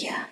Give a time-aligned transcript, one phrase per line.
[0.00, 0.28] я.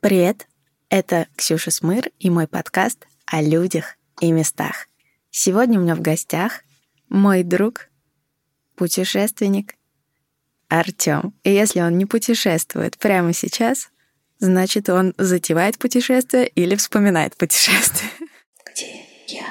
[0.00, 0.46] Привет,
[0.88, 4.86] это Ксюша Смыр и мой подкаст о людях и местах.
[5.30, 6.62] Сегодня у меня в гостях
[7.08, 7.88] мой друг,
[8.76, 9.74] путешественник
[10.68, 11.34] Артём.
[11.42, 13.90] И если он не путешествует прямо сейчас,
[14.38, 18.10] значит, он затевает путешествие или вспоминает путешествие.
[18.64, 19.46] Где я?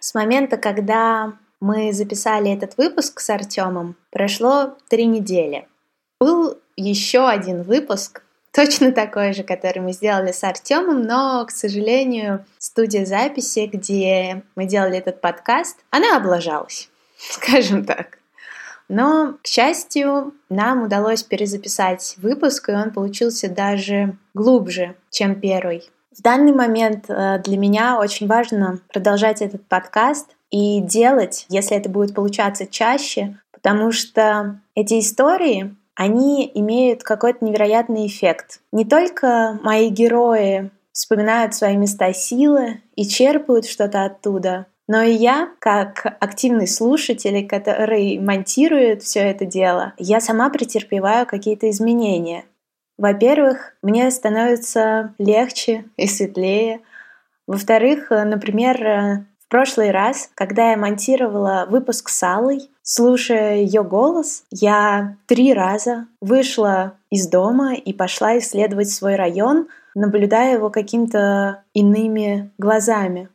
[0.00, 5.66] С момента, когда мы записали этот выпуск с Артемом, прошло три недели.
[6.20, 12.44] Был еще один выпуск, точно такой же, который мы сделали с Артемом, но, к сожалению,
[12.58, 18.18] студия записи, где мы делали этот подкаст, она облажалась, скажем так.
[18.88, 25.88] Но, к счастью, нам удалось перезаписать выпуск, и он получился даже глубже, чем первый.
[26.16, 31.88] В данный момент э, для меня очень важно продолжать этот подкаст и делать, если это
[31.88, 38.60] будет получаться чаще, потому что эти истории, они имеют какой-то невероятный эффект.
[38.70, 45.48] Не только мои герои вспоминают свои места силы и черпают что-то оттуда, но и я,
[45.58, 52.44] как активный слушатель, который монтирует все это дело, я сама претерпеваю какие-то изменения.
[52.96, 56.80] Во-первых, мне становится легче и светлее.
[57.46, 65.16] Во-вторых, например, в прошлый раз, когда я монтировала выпуск с Аллой, слушая ее голос, я
[65.26, 73.28] три раза вышла из дома и пошла исследовать свой район, наблюдая его какими-то иными глазами.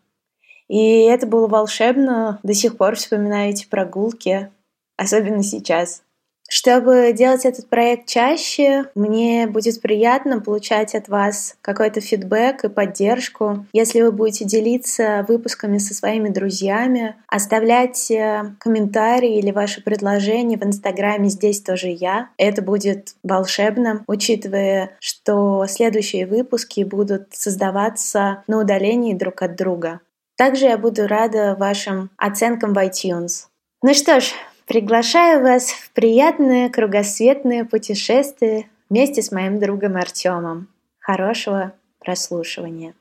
[0.68, 2.40] И это было волшебно.
[2.44, 4.50] До сих пор вспоминаю эти прогулки,
[4.98, 6.04] особенно сейчас.
[6.50, 13.68] Чтобы делать этот проект чаще, мне будет приятно получать от вас какой-то фидбэк и поддержку.
[13.72, 20.66] Если вы будете делиться выпусками со своими друзьями, оставлять э, комментарии или ваши предложения в
[20.66, 29.14] Инстаграме «Здесь тоже я», это будет волшебно, учитывая, что следующие выпуски будут создаваться на удалении
[29.14, 30.02] друг от друга.
[30.36, 33.46] Также я буду рада вашим оценкам в iTunes.
[33.84, 34.34] Ну что ж,
[34.70, 40.70] приглашаю вас в приятное кругосветное путешествие вместе с моим другом Артемом.
[41.00, 42.94] Хорошего прослушивания.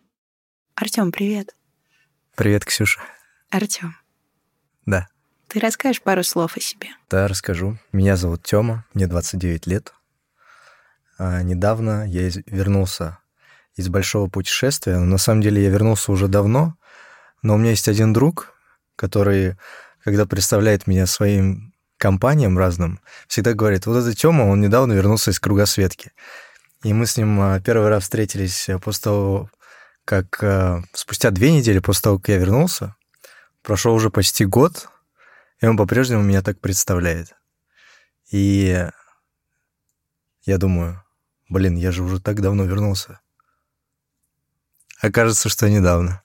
[0.75, 1.55] Артем, привет.
[2.35, 3.01] Привет, Ксюша.
[3.51, 3.95] Артем.
[4.87, 5.09] Да.
[5.49, 6.89] Ты расскажешь пару слов о себе?
[7.11, 7.77] Да, расскажу.
[7.93, 9.93] Меня зовут Тёма, мне 29 лет.
[11.19, 13.19] А недавно я вернулся
[13.77, 14.97] из большого путешествия.
[14.97, 16.77] На самом деле я вернулся уже давно,
[17.43, 18.55] но у меня есть один друг,
[18.97, 19.59] который,
[20.09, 25.41] когда представляет меня своим компаниям разным, всегда говорит, вот это Тёма, он недавно вернулся из
[25.41, 26.13] кругосветки.
[26.83, 29.51] И мы с ним а, первый раз встретились а, после того,
[30.05, 32.95] как а, спустя две недели после того, как я вернулся,
[33.63, 34.89] прошел уже почти год,
[35.61, 37.35] и он по-прежнему меня так представляет.
[38.31, 38.89] И
[40.43, 41.03] я думаю,
[41.49, 43.21] блин, я же уже так давно вернулся.
[45.01, 46.23] Окажется, что недавно.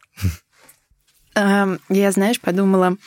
[1.35, 2.97] Я, знаешь, подумала,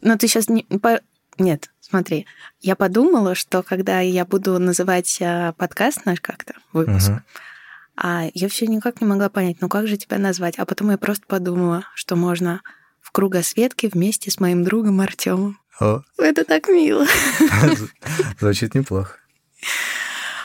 [0.00, 0.62] ну ты сейчас не...
[0.62, 1.00] По...
[1.38, 2.26] Нет, смотри,
[2.60, 7.20] я подумала, что когда я буду называть а, подкаст наш как-то, выпуск, uh-huh.
[7.96, 10.58] а я все никак не могла понять, ну как же тебя назвать?
[10.58, 12.62] А потом я просто подумала, что можно
[13.00, 15.60] в кругосветке вместе с моим другом Артемом.
[15.78, 16.00] О.
[16.16, 17.06] Это так мило.
[18.40, 19.18] Звучит неплохо.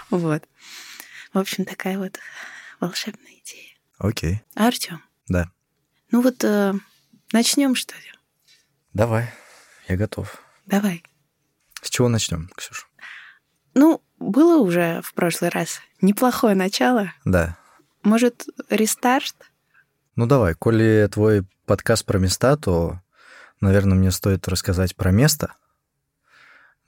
[0.10, 0.44] Вот.
[1.34, 2.20] В общем, такая вот
[2.82, 3.78] волшебная идея.
[3.98, 4.42] Окей.
[4.56, 5.02] Артем.
[5.30, 5.50] Да.
[6.12, 6.74] Ну вот э,
[7.34, 8.12] Начнем, что ли?
[8.94, 9.30] Давай,
[9.88, 10.42] я готов.
[10.66, 11.04] Давай.
[11.82, 12.86] С чего начнем, Ксюша?
[13.74, 17.14] Ну, было уже в прошлый раз неплохое начало.
[17.24, 17.58] Да.
[18.04, 19.36] Может, рестарт?
[20.16, 23.00] Ну давай, коли твой подкаст про места, то,
[23.62, 25.54] наверное, мне стоит рассказать про место.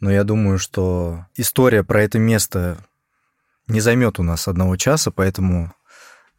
[0.01, 2.77] Но я думаю, что история про это место
[3.67, 5.73] не займет у нас одного часа, поэтому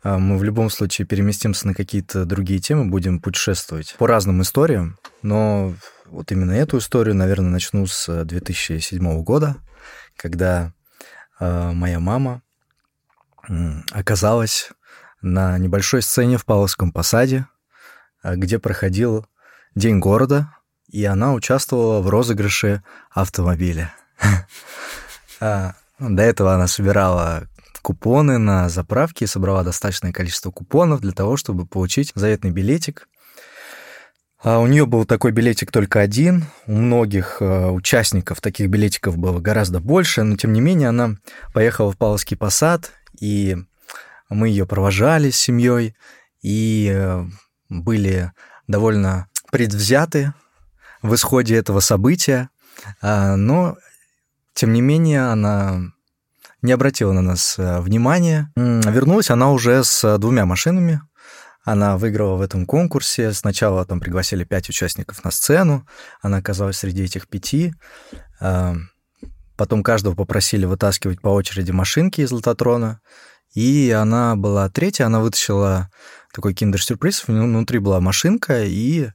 [0.04, 5.75] мы в любом случае переместимся на какие-то другие темы, будем путешествовать по разным историям, но
[6.06, 9.56] вот именно эту историю, наверное, начну с 2007 года,
[10.17, 10.73] когда
[11.40, 12.43] а, моя мама
[13.90, 14.70] оказалась
[15.23, 17.46] на небольшой сцене в Павловском посаде,
[18.23, 19.26] а, где проходил
[19.75, 20.55] День города,
[20.88, 23.94] и она участвовала в розыгрыше автомобиля.
[25.40, 27.49] До этого она собирала
[27.84, 33.08] купоны на заправке, собрала достаточное количество купонов для того, чтобы получить заветный билетик.
[34.42, 39.38] А у нее был такой билетик только один, у многих э, участников таких билетиков было
[39.38, 41.16] гораздо больше, но тем не менее она
[41.52, 42.90] поехала в Павловский посад,
[43.20, 43.58] и
[44.31, 45.94] мы ее провожали с семьей,
[46.40, 47.25] и э,
[47.69, 48.32] были
[48.66, 50.32] довольно предвзяты
[51.02, 52.48] в исходе этого события,
[53.02, 53.76] а, но,
[54.54, 55.94] тем не менее, она
[56.64, 58.50] не обратила на нас э, внимания.
[58.56, 61.02] Вернулась она уже с двумя машинами.
[61.62, 63.34] Она выиграла в этом конкурсе.
[63.34, 65.87] Сначала там пригласили пять участников на сцену.
[66.22, 67.75] Она оказалась среди этих пяти.
[68.40, 68.76] А,
[69.56, 73.00] потом каждого попросили вытаскивать по очереди машинки из лототрона.
[73.55, 75.90] И она была третья, она вытащила
[76.32, 77.25] такой киндер-сюрприз.
[77.26, 79.10] Внутри была машинка, и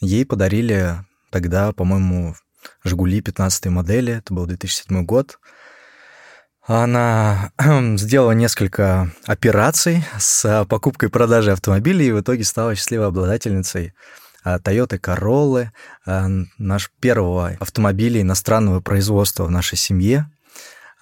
[0.00, 0.96] ей подарили
[1.30, 2.36] тогда, по-моему,
[2.84, 4.12] «Жигули» 15 модели.
[4.12, 5.38] Это был 2007 год.
[6.64, 7.50] Она
[7.96, 13.94] сделала несколько операций с покупкой и продажей автомобилей и в итоге стала счастливой обладательницей
[14.44, 15.70] а, Toyota Corolla,
[16.06, 16.28] а,
[16.58, 20.30] наш первого автомобиля иностранного производства в нашей семье.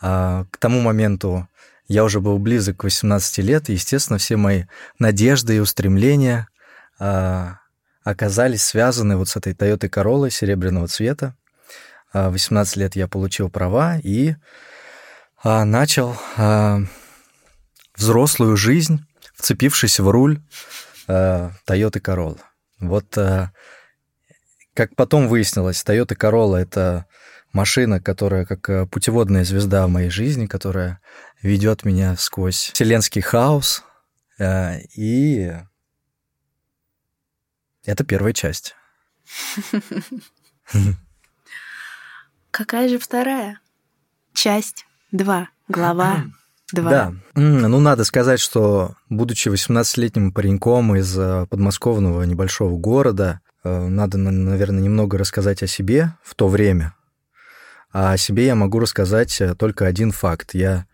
[0.00, 1.46] А, к тому моменту
[1.88, 4.64] я уже был близок к 18 лет, и, естественно, все мои
[4.98, 6.46] надежды и устремления
[8.04, 11.34] оказались связаны вот с этой Toyota Corolla серебряного цвета.
[12.12, 14.36] В 18 лет я получил права и
[15.42, 16.16] начал
[17.94, 20.40] взрослую жизнь, вцепившись в руль
[21.08, 22.40] Toyota Corolla.
[22.78, 23.18] Вот
[24.74, 27.06] как потом выяснилось, Toyota Corolla— это
[27.52, 31.00] машина, которая как путеводная звезда в моей жизни, которая
[31.42, 33.84] ведет меня сквозь вселенский хаос.
[34.38, 35.52] И
[37.84, 38.74] это первая часть.
[42.50, 43.60] Какая же вторая?
[44.32, 46.24] Часть два, глава
[46.72, 46.90] Два.
[46.90, 47.14] Да.
[47.34, 54.80] Ну, надо сказать, что, будучи 18-летним пареньком из э, подмосковного небольшого города, э, надо, наверное,
[54.80, 56.94] немного рассказать о себе в то время.
[57.92, 60.54] А о себе я могу рассказать э, только один факт.
[60.54, 60.86] Я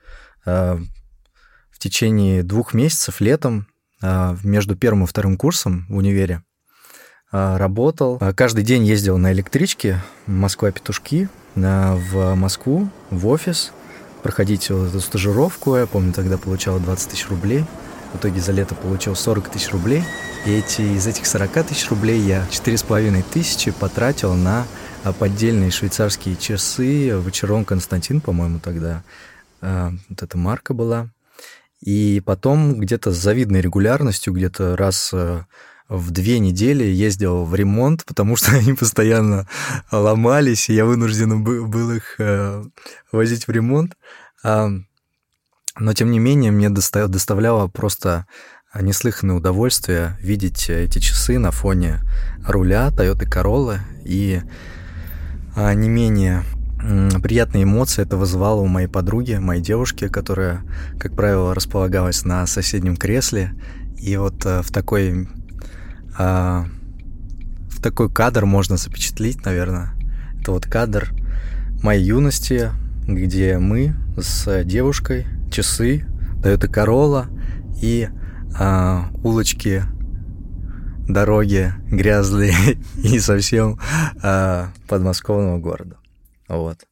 [0.47, 3.67] в течение двух месяцев летом
[4.01, 6.45] между первым и вторым курсом в универе
[7.33, 8.23] работал.
[8.37, 13.73] Каждый день ездил на электричке Москва-Петушки в Москву, в офис–
[14.23, 15.77] проходить вот эту стажировку.
[15.77, 17.65] Я помню, тогда получал 20 тысяч рублей.
[18.13, 20.03] В итоге за лето получил 40 тысяч рублей.
[20.47, 24.67] И эти, из этих 40 тысяч рублей я 4,5 тысячи потратил на
[25.05, 27.17] а, поддельные швейцарские часы.
[27.17, 29.03] Вычерон Константин, по-моему, тогда.
[29.61, 31.09] А, вот эта марка была.
[31.81, 35.47] И потом где-то с завидной регулярностью, где-то раз а,
[35.89, 39.49] в две недели ездил в ремонт, потому что они постоянно
[39.91, 42.19] ломались, и я вынужден был их
[43.13, 43.95] возить в ремонт.
[44.43, 48.27] Но, тем не менее, мне доставляло просто
[48.75, 52.01] неслыханное удовольствие видеть эти часы на фоне
[52.47, 53.81] руля Toyota Corolla.
[54.05, 54.43] И
[55.55, 56.45] а, не менее
[57.23, 60.63] приятные эмоции это вызывало у моей подруги, моей девушки, которая,
[60.99, 63.55] как правило, располагалась на соседнем кресле.
[63.97, 65.27] И вот э, в такой,
[66.19, 66.67] а,
[67.69, 69.93] в такой кадр можно запечатлить, наверное.
[70.41, 71.13] Это вот кадр
[71.83, 72.71] моей юности,
[73.07, 76.07] где мы с девушкой, часы,
[76.43, 77.27] Toyota Corolla
[77.81, 78.09] и
[78.59, 79.83] а, улочки,
[81.09, 83.79] дороги грязные и совсем
[84.23, 85.97] а, подмосковного города.
[86.49, 86.87] Вот.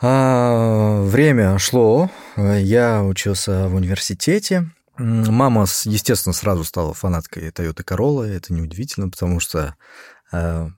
[0.00, 4.70] А, время шло, я учился в университете.
[4.98, 9.76] Мама, естественно, сразу стала фанаткой Toyota Corolla, это неудивительно, потому что
[10.32, 10.70] а,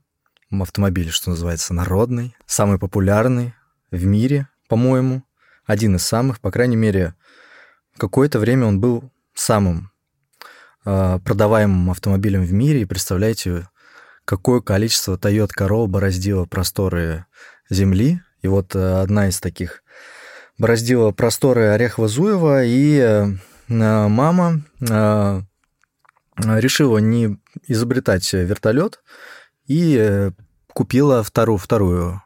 [0.51, 3.55] автомобиль, что называется, народный, самый популярный,
[3.91, 5.25] в мире, по-моему,
[5.67, 7.15] один из самых, по крайней мере,
[7.97, 9.91] какое-то время он был самым
[10.85, 12.83] э, продаваемым автомобилем в мире.
[12.83, 13.69] И представляете,
[14.25, 17.27] какое количество Toyota Corolla бороздило просторы
[17.69, 18.21] Земли.
[18.43, 19.83] И вот э, одна из таких
[20.59, 23.27] бороздила просторы Орехово-Зуева, и э,
[23.71, 25.43] мама э,
[26.37, 29.03] решила не изобретать вертолет
[29.67, 30.33] и э,
[30.73, 32.23] купила вторую, вторую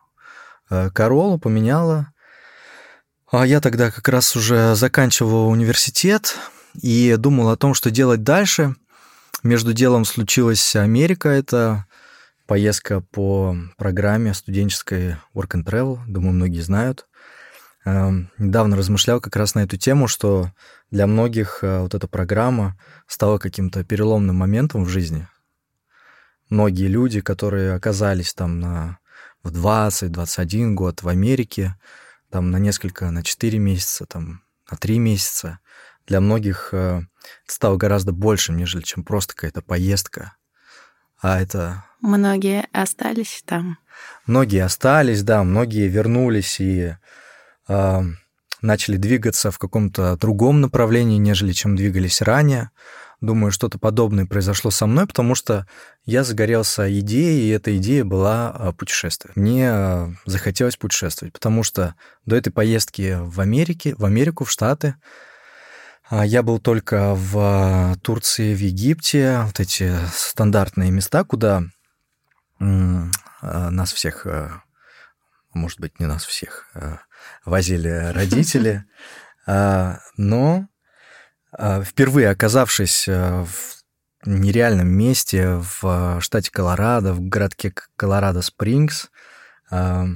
[0.70, 2.12] Э, Королу поменяла.
[3.30, 6.36] А я тогда как раз уже заканчивал университет
[6.80, 8.74] и думал о том, что делать дальше.
[9.42, 11.86] Между делом случилась Америка, это
[12.46, 17.06] поездка по программе студенческой Work and Travel, думаю, многие знают.
[17.84, 20.50] Э, недавно размышлял как раз на эту тему, что
[20.90, 25.28] для многих э, вот эта программа стала каким-то переломным моментом в жизни.
[26.48, 28.98] Многие люди, которые оказались там на
[29.42, 31.76] в 20-21 год в Америке,
[32.30, 35.58] там на несколько, на 4 месяца, там на 3 месяца.
[36.06, 37.02] Для многих э,
[37.44, 40.36] это стало гораздо большим, нежели чем просто какая-то поездка.
[41.20, 41.84] А это...
[42.00, 43.78] Многие остались там.
[44.26, 46.96] Многие остались, да, многие вернулись и
[47.66, 52.70] начали двигаться в каком-то другом направлении, нежели чем двигались ранее.
[53.20, 55.66] Думаю, что-то подобное произошло со мной, потому что
[56.04, 59.32] я загорелся идеей, и эта идея была а, путешествие.
[59.34, 61.94] Мне а, захотелось путешествовать, потому что
[62.26, 64.96] до этой поездки в Америке, в Америку, в Штаты,
[66.10, 71.62] а, я был только в Турции, в Египте, вот эти стандартные места, куда
[72.58, 74.26] нас всех,
[75.52, 76.70] может быть, не нас всех,
[77.44, 78.84] возили родители,
[80.16, 80.68] но
[81.56, 89.08] а, впервые оказавшись э, в нереальном месте в штате Колорадо, в городке Колорадо-Спрингс,
[89.70, 90.06] а,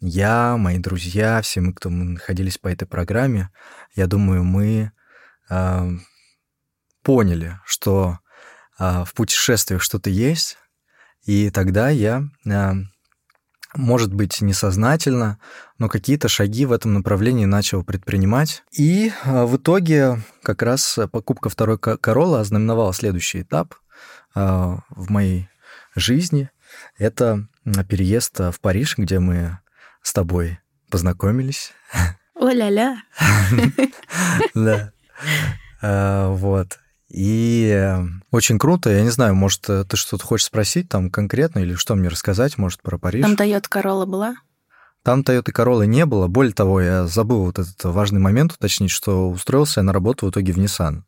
[0.00, 3.50] я, мои друзья, все мы, кто мы находились по этой программе,
[3.94, 4.92] я думаю, мы
[5.48, 5.88] а,
[7.02, 8.18] поняли, что
[8.78, 10.56] в путешествиях что-то есть,
[11.24, 12.22] и тогда я
[13.78, 15.38] может быть, несознательно,
[15.78, 18.64] но какие-то шаги в этом направлении начал предпринимать.
[18.72, 23.76] И а, в итоге как раз покупка второй Королы ознаменовала следующий этап
[24.34, 25.48] а, в моей
[25.94, 26.50] жизни.
[26.98, 27.46] Это
[27.88, 29.58] переезд в Париж, где мы
[30.02, 30.58] с тобой
[30.90, 31.72] познакомились.
[32.34, 32.96] О-ля-ля.
[34.54, 34.92] Да.
[35.80, 36.78] Вот.
[37.08, 38.90] И э, очень круто.
[38.90, 42.58] Я не знаю, может, э, ты что-то хочешь спросить там конкретно или что мне рассказать,
[42.58, 43.22] может, про Париж?
[43.22, 44.36] Там Toyota Corolla была?
[45.02, 46.26] Там Toyota Corolla не было.
[46.26, 50.30] Более того, я забыл вот этот важный момент уточнить, что устроился я на работу в
[50.30, 51.02] итоге в Nissan.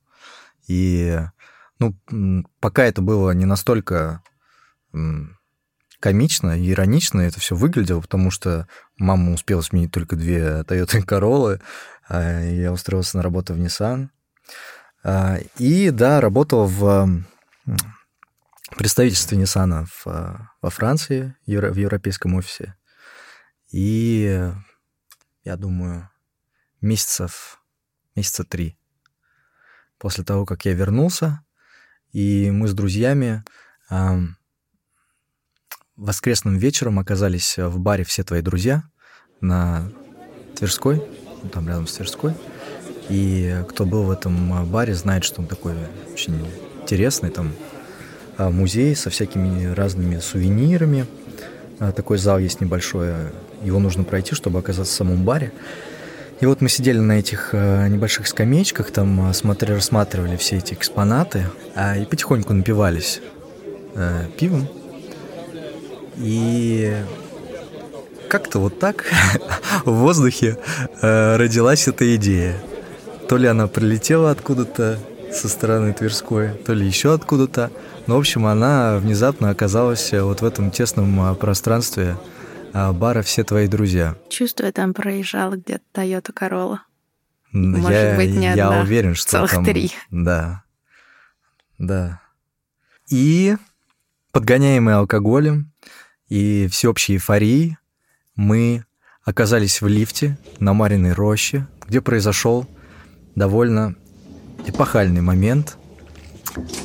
[0.69, 1.19] И,
[1.78, 1.95] ну,
[2.61, 4.23] пока это было не настолько
[6.00, 8.66] комично и иронично это все выглядело, потому что
[8.97, 11.61] мама успела сменить только две Toyota Corolla,
[12.09, 14.09] а я устроился на работу в Nissan.
[15.02, 17.25] А, и, да, работал в
[18.76, 22.76] представительстве Nissan во Франции, в европейском офисе.
[23.71, 24.52] И,
[25.45, 26.11] я думаю,
[26.80, 27.62] месяцев,
[28.14, 28.76] месяца три
[29.99, 31.45] после того, как я вернулся,
[32.12, 33.45] и мы с друзьями
[35.97, 38.85] воскресным вечером оказались в баре «Все твои друзья»
[39.40, 39.92] на
[40.57, 41.02] Тверской,
[41.52, 42.35] там рядом с Тверской.
[43.11, 45.75] И кто был в этом а, баре, знает, что он такой
[46.12, 46.47] очень
[46.83, 47.31] интересный.
[47.31, 47.52] Там
[48.38, 51.07] а, музей со всякими разными сувенирами.
[51.81, 53.12] А, такой зал есть небольшой.
[53.64, 55.52] Его нужно пройти, чтобы оказаться в самом баре.
[56.40, 61.45] И вот мы сидели на этих небольших скамеечках, там смотрели, рассматривали все эти экспонаты
[61.76, 63.21] и потихоньку напивались
[64.38, 64.67] пивом.
[66.17, 66.97] И
[68.31, 69.05] как-то вот так
[69.85, 70.57] в воздухе
[71.02, 72.57] родилась эта идея.
[73.30, 74.99] То ли она прилетела откуда-то
[75.32, 77.70] со стороны Тверской, то ли еще откуда-то.
[78.08, 82.16] Но, в общем, она внезапно оказалась э, вот в этом тесном а, пространстве
[82.72, 84.16] а, бара «Все твои друзья».
[84.30, 86.78] Чувствую, там проезжала где-то Toyota Corolla.
[87.52, 88.80] Может я, быть, не я одна.
[88.80, 89.64] уверен, что Целых там...
[89.64, 89.92] три.
[90.10, 90.64] Да,
[91.78, 92.20] да.
[93.10, 93.56] И
[94.32, 95.70] подгоняемые алкоголем
[96.28, 97.78] и всеобщей эйфорией
[98.34, 98.84] мы
[99.22, 102.66] оказались в лифте на Мариной роще, где произошел
[103.34, 103.94] довольно
[104.66, 105.76] эпохальный момент.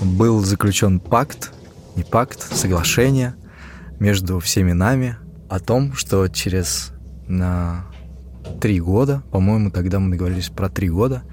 [0.01, 1.51] Был заключен пакт,
[1.95, 3.35] не пакт, соглашение
[3.99, 5.17] между всеми нами
[5.49, 6.91] о том, что через
[7.27, 7.85] на
[8.61, 11.23] три года, по-моему, тогда мы договорились про три года,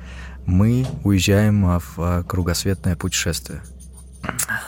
[0.46, 3.62] мы уезжаем в кругосветное путешествие.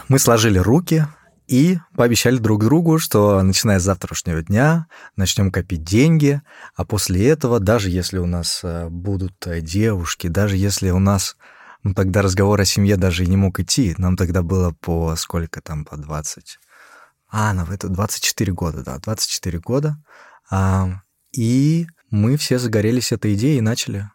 [0.09, 1.07] Мы сложили руки,
[1.47, 4.87] и пообещали друг другу, что начиная с завтрашнего дня
[5.17, 6.41] начнем копить деньги,
[6.75, 11.37] а после этого, даже если у нас э, будут э, девушки, даже если у нас,
[11.83, 15.61] ну тогда разговор о семье даже и не мог идти, нам тогда было по сколько
[15.61, 16.59] там, по 20,
[17.31, 19.97] а, ну это 24 года, да, 24 года,
[20.51, 24.09] а, и мы все загорелись этой идеей и начали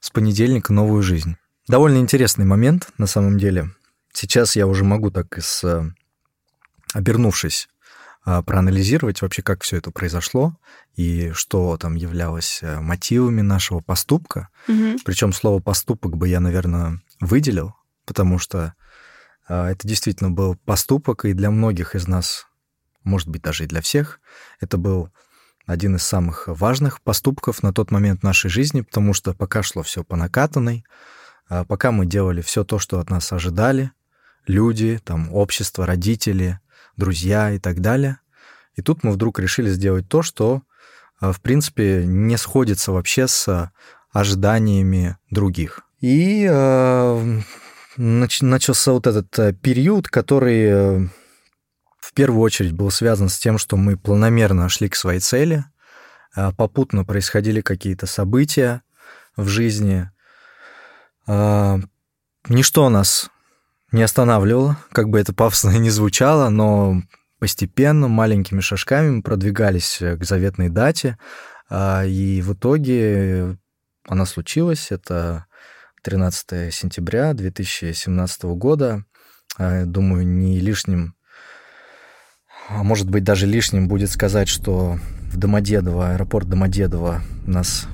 [0.00, 1.36] с понедельника новую жизнь.
[1.68, 3.70] Довольно интересный момент, на самом деле.
[4.12, 5.90] Сейчас я уже могу так из э,
[6.92, 7.68] обернувшись,
[8.24, 10.56] а, проанализировать вообще, как все это произошло
[10.94, 14.48] и что там являлось э, мотивами нашего поступка.
[14.68, 14.98] Угу.
[15.04, 17.74] Причем слово поступок бы я, наверное, выделил,
[18.06, 18.74] потому что
[19.48, 22.46] а, это действительно был поступок, и для многих из нас,
[23.02, 24.20] может быть, даже и для всех,
[24.60, 25.10] это был
[25.66, 29.82] один из самых важных поступков на тот момент в нашей жизни, потому что пока шло
[29.82, 30.84] все по накатанной,
[31.48, 33.90] а, пока мы делали все то, что от нас ожидали,
[34.46, 36.60] люди, там, общество, родители,
[36.96, 38.18] друзья и так далее.
[38.74, 40.62] И тут мы вдруг решили сделать то, что,
[41.20, 43.70] а, в принципе, не сходится вообще с
[44.12, 45.80] ожиданиями других.
[46.00, 47.40] И э,
[47.96, 51.06] начался вот этот э, период, который э,
[52.00, 55.64] в первую очередь был связан с тем, что мы планомерно шли к своей цели,
[56.56, 58.82] попутно происходили какие-то события,
[59.36, 60.10] в жизни.
[61.26, 63.30] Ничто нас
[63.92, 67.02] не останавливало, как бы это пафосно не звучало, но
[67.38, 71.18] постепенно, маленькими шажками мы продвигались к заветной дате,
[71.68, 73.58] а, и в итоге
[74.08, 74.90] она случилась.
[74.90, 75.46] Это
[76.02, 79.04] 13 сентября 2017 года.
[79.58, 81.14] А, думаю, не лишним,
[82.68, 84.98] а может быть, даже лишним будет сказать, что
[85.30, 87.86] в Домодедово, аэропорт Домодедово нас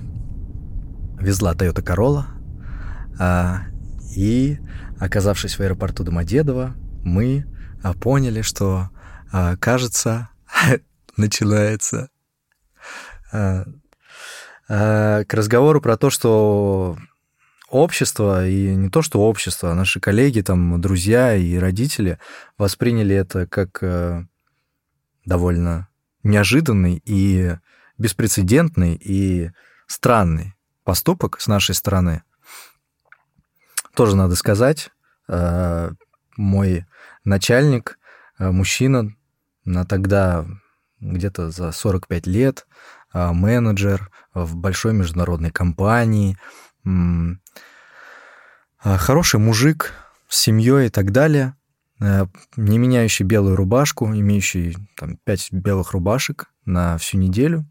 [1.21, 2.27] везла Toyota Corolla,
[4.15, 4.59] и,
[4.99, 6.75] оказавшись в аэропорту Домодедово,
[7.05, 7.47] мы
[8.01, 8.91] поняли, что,
[9.61, 10.31] кажется,
[11.17, 12.11] начинается
[13.31, 13.67] к
[14.69, 16.99] разговору про то, что
[17.69, 22.19] общество, и не то что общество, а наши коллеги, там, друзья и родители
[22.57, 24.25] восприняли это как э,
[25.25, 25.89] довольно
[26.23, 27.57] неожиданный и
[27.99, 29.51] беспрецедентный и
[29.87, 32.23] странный поступок с нашей стороны.
[33.99, 34.91] Тоже надо сказать,
[35.29, 35.91] э,
[36.37, 36.87] мой
[37.25, 37.99] начальник,
[38.39, 39.13] э, мужчина,
[39.65, 40.47] на тогда
[41.01, 42.69] где-то за 45 лет,
[43.13, 46.39] менеджер в большой международной компании,
[48.79, 49.95] хороший мужик
[50.29, 51.57] с семьей и так далее,
[52.01, 57.67] э, не меняющий белую рубашку, имеющий там, пять белых рубашек на всю неделю.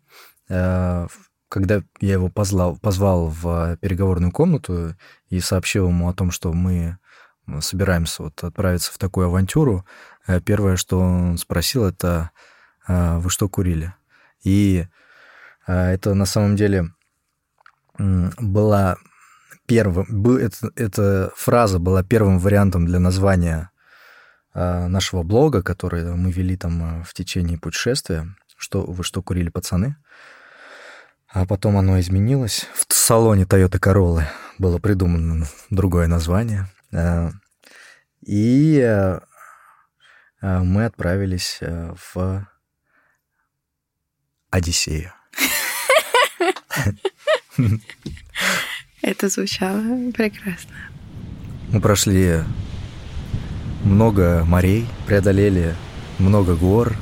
[1.48, 4.96] Э, когда я его позвал, позвал в переговорную комнату
[5.30, 6.98] и сообщил ему о том, что мы
[7.62, 9.86] собираемся вот отправиться в такую авантюру,
[10.28, 12.32] э, первое, что он спросил, это
[12.88, 13.94] «Вы что курили?»
[14.44, 14.88] И
[15.66, 16.94] это на самом деле
[17.98, 18.96] была
[19.66, 23.72] первым, это, эта фраза была первым вариантом для названия
[24.54, 28.34] нашего блога, который мы вели там в течение путешествия.
[28.56, 29.98] Что вы что курили, пацаны?
[31.30, 32.68] А потом оно изменилось.
[32.74, 34.26] В салоне Toyota Corolla
[34.58, 36.68] было придумано другое название.
[36.94, 37.32] А,
[38.26, 39.18] и
[40.42, 42.48] мы отправились в
[44.50, 45.12] Одиссею.
[49.02, 50.76] Это звучало прекрасно.
[51.70, 52.40] Мы прошли
[53.84, 55.76] много морей, преодолели
[56.18, 56.96] много гор,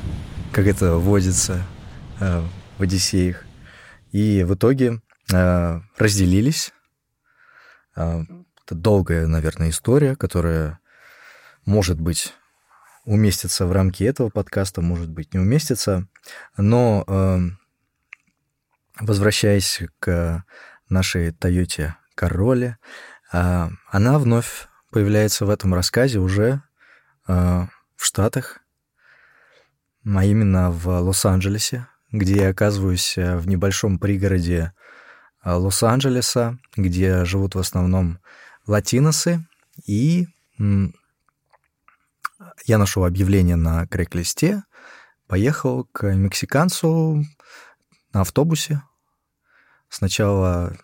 [0.52, 1.62] как это водится
[2.20, 2.42] э,
[2.78, 3.45] в Одиссеях.
[4.16, 6.72] И в итоге э, разделились.
[7.94, 8.22] Э,
[8.64, 10.78] это долгая, наверное, история, которая,
[11.66, 12.32] может быть,
[13.04, 16.08] уместится в рамки этого подкаста, может быть, не уместится.
[16.56, 17.04] Но
[18.98, 20.44] возвращаясь к
[20.88, 22.78] нашей Тойоте Короле,
[23.30, 26.62] а, она вновь появляется в этом рассказе уже
[27.26, 28.60] в Штатах,
[30.04, 34.72] а именно в Лос-Анджелесе, где я оказываюсь э, в небольшом пригороде
[35.44, 38.18] Лос-Анджелеса, где живут в основном
[38.66, 39.46] латиносы,
[39.86, 40.26] и
[42.64, 44.64] я нашел объявление на крек-листе,
[45.28, 47.22] поехал к мексиканцу
[48.12, 48.82] на автобусе,
[49.88, 50.76] Сначала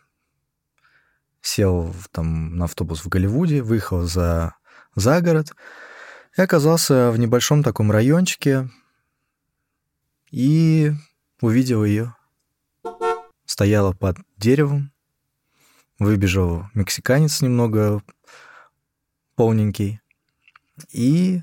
[1.40, 4.54] сел там на автобус в Голливуде, выехал за,
[4.94, 5.52] за город
[6.36, 8.70] и оказался в небольшом таком райончике.
[10.30, 10.92] И
[11.42, 12.14] увидел ее.
[13.44, 14.90] Стояла под деревом,
[15.98, 18.02] выбежал мексиканец немного
[19.34, 20.00] полненький
[20.90, 21.42] и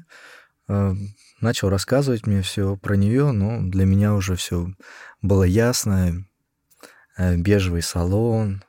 [0.68, 0.94] э,
[1.40, 4.74] начал рассказывать мне все про нее, но для меня уже все
[5.22, 6.26] было ясно,
[7.22, 8.64] Э, бежевый салон,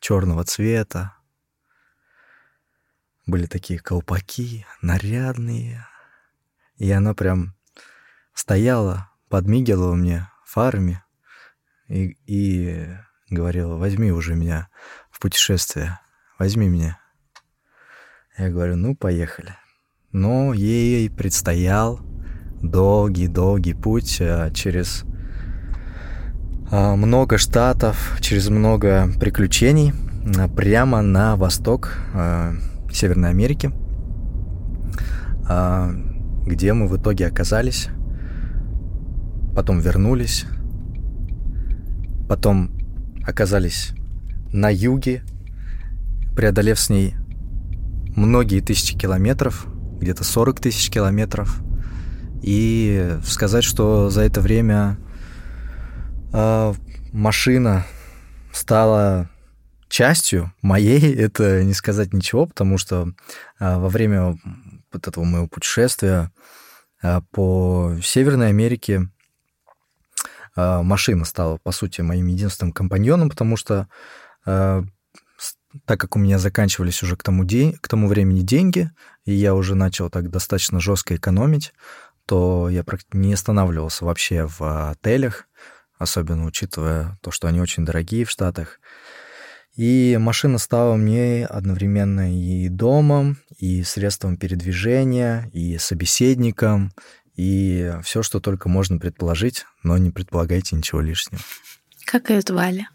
[0.00, 1.16] черного цвета.
[3.24, 5.86] Были такие колпаки, нарядные.
[6.76, 7.54] И она прям
[8.34, 11.02] стояла, подмигивала мне фарами
[11.88, 12.88] и, и
[13.30, 14.68] говорила, возьми уже меня
[15.10, 15.98] в путешествие,
[16.38, 16.98] возьми меня.
[18.38, 19.56] Я говорю, ну, поехали.
[20.12, 22.00] Но ей предстоял
[22.62, 25.04] долгий-долгий путь э, через
[26.70, 29.92] а, много штатов, через много приключений
[30.36, 32.54] а, прямо на восток а,
[32.92, 33.70] Северной Америки,
[36.46, 37.88] где мы в итоге оказались,
[39.56, 40.44] потом вернулись,
[42.28, 42.70] потом
[43.26, 43.92] оказались
[44.52, 45.22] на юге,
[46.36, 47.14] преодолев с ней
[48.14, 49.66] многие тысячи километров,
[49.98, 51.62] где-то 40 тысяч километров,
[52.42, 54.98] и сказать, что за это время
[56.34, 56.74] э,
[57.12, 57.86] машина
[58.52, 59.30] стала
[59.88, 63.08] частью моей, это не сказать ничего, потому что
[63.58, 64.38] э, во время
[64.92, 66.30] вот этого моего путешествия
[67.02, 69.08] э, по Северной Америке
[70.56, 73.88] машина стала, по сути, моим единственным компаньоном, потому что
[75.84, 78.90] так как у меня заканчивались уже к тому, день, к тому времени деньги,
[79.24, 81.74] и я уже начал так достаточно жестко экономить,
[82.26, 85.46] то я не останавливался вообще в отелях,
[85.98, 88.80] особенно учитывая то, что они очень дорогие в Штатах.
[89.76, 96.92] И машина стала мне одновременно и домом, и средством передвижения, и собеседником,
[97.36, 101.42] и все, что только можно предположить, но не предполагайте ничего лишнего.
[102.06, 102.88] Как ее звали?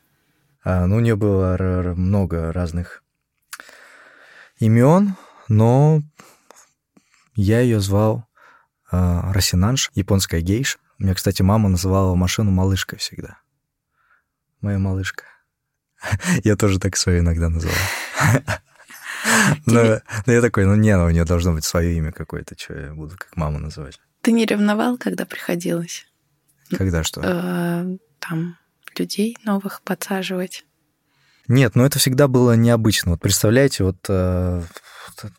[0.63, 1.55] А, ну, у нее было
[1.95, 3.03] много разных
[4.59, 5.15] имен,
[5.47, 6.01] но
[7.35, 8.25] я ее звал
[8.91, 10.79] а, Росинанш, японская гейша.
[10.99, 13.37] У меня, кстати, мама называла машину малышкой всегда.
[14.59, 15.23] Моя малышка.
[16.43, 17.75] Я тоже так свое иногда называл.
[19.67, 22.73] Но, но я такой, ну не, ну, у нее должно быть свое имя какое-то, что
[22.73, 23.99] я буду как маму называть.
[24.21, 26.05] Ты не ревновал, когда приходилось?
[26.69, 27.21] Когда что?
[27.23, 28.57] Э, там
[28.97, 30.65] людей новых подсаживать.
[31.47, 33.11] Нет, ну это всегда было необычно.
[33.11, 34.61] Вот представляете, вот э,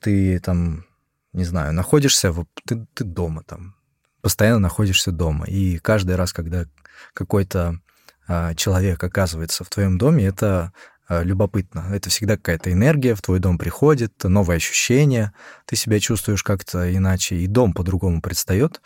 [0.00, 0.84] ты там,
[1.32, 2.34] не знаю, находишься,
[2.66, 3.76] ты, ты дома там,
[4.20, 5.46] постоянно находишься дома.
[5.46, 6.66] И каждый раз, когда
[7.14, 7.80] какой-то
[8.26, 10.72] а, человек оказывается в твоем доме, это
[11.22, 11.88] любопытно.
[11.92, 15.34] Это всегда какая-то энергия в твой дом приходит, новые ощущения,
[15.66, 18.80] ты себя чувствуешь как-то иначе, и дом по-другому предстает.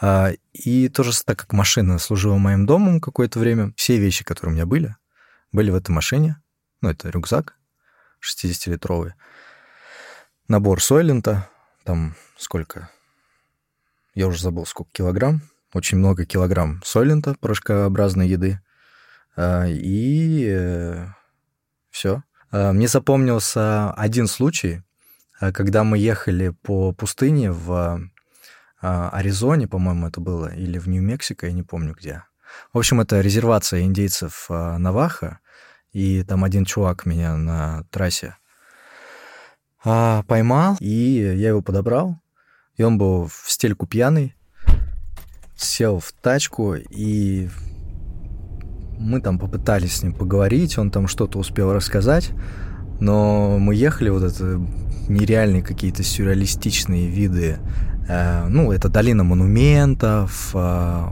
[0.00, 4.54] А, и тоже, так как машина служила моим домом какое-то время, все вещи, которые у
[4.54, 4.96] меня были,
[5.50, 6.40] были в этой машине.
[6.82, 7.54] Ну, это рюкзак
[8.22, 9.14] 60-литровый,
[10.46, 11.48] набор Сойлента,
[11.84, 12.90] там сколько?
[14.14, 18.60] Я уже забыл, сколько килограмм очень много килограмм солента, порошкообразной еды.
[19.36, 21.06] А, и э,
[21.98, 22.22] все.
[22.52, 24.82] А, мне запомнился один случай,
[25.40, 28.00] а, когда мы ехали по пустыне в
[28.80, 32.22] Аризоне, по-моему, это было, или в Нью-Мексико, я не помню где.
[32.72, 35.40] В общем, это резервация индейцев Наваха,
[35.90, 38.36] и там один чувак меня на трассе
[39.82, 42.20] поймал, и я его подобрал,
[42.76, 44.36] и он был в стельку пьяный,
[45.56, 47.48] сел в тачку, и
[48.98, 52.30] мы там попытались с ним поговорить, он там что-то успел рассказать,
[53.00, 54.60] но мы ехали, вот это
[55.08, 57.58] нереальные какие-то сюрреалистичные виды,
[58.08, 61.08] э, ну, это долина монументов, э,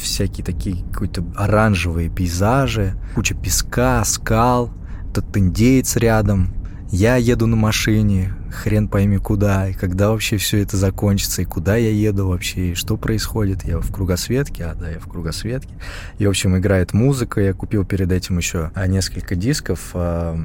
[0.00, 4.70] всякие такие какие-то оранжевые пейзажи, куча песка, скал,
[5.10, 6.54] этот индейец рядом,
[6.90, 11.76] я еду на машине, хрен пойми куда, и когда вообще все это закончится, и куда
[11.76, 13.64] я еду вообще, и что происходит.
[13.64, 15.74] Я в кругосветке, а да, я в кругосветке.
[16.18, 17.40] И, в общем, играет музыка.
[17.40, 20.38] Я купил перед этим еще а, несколько дисков а,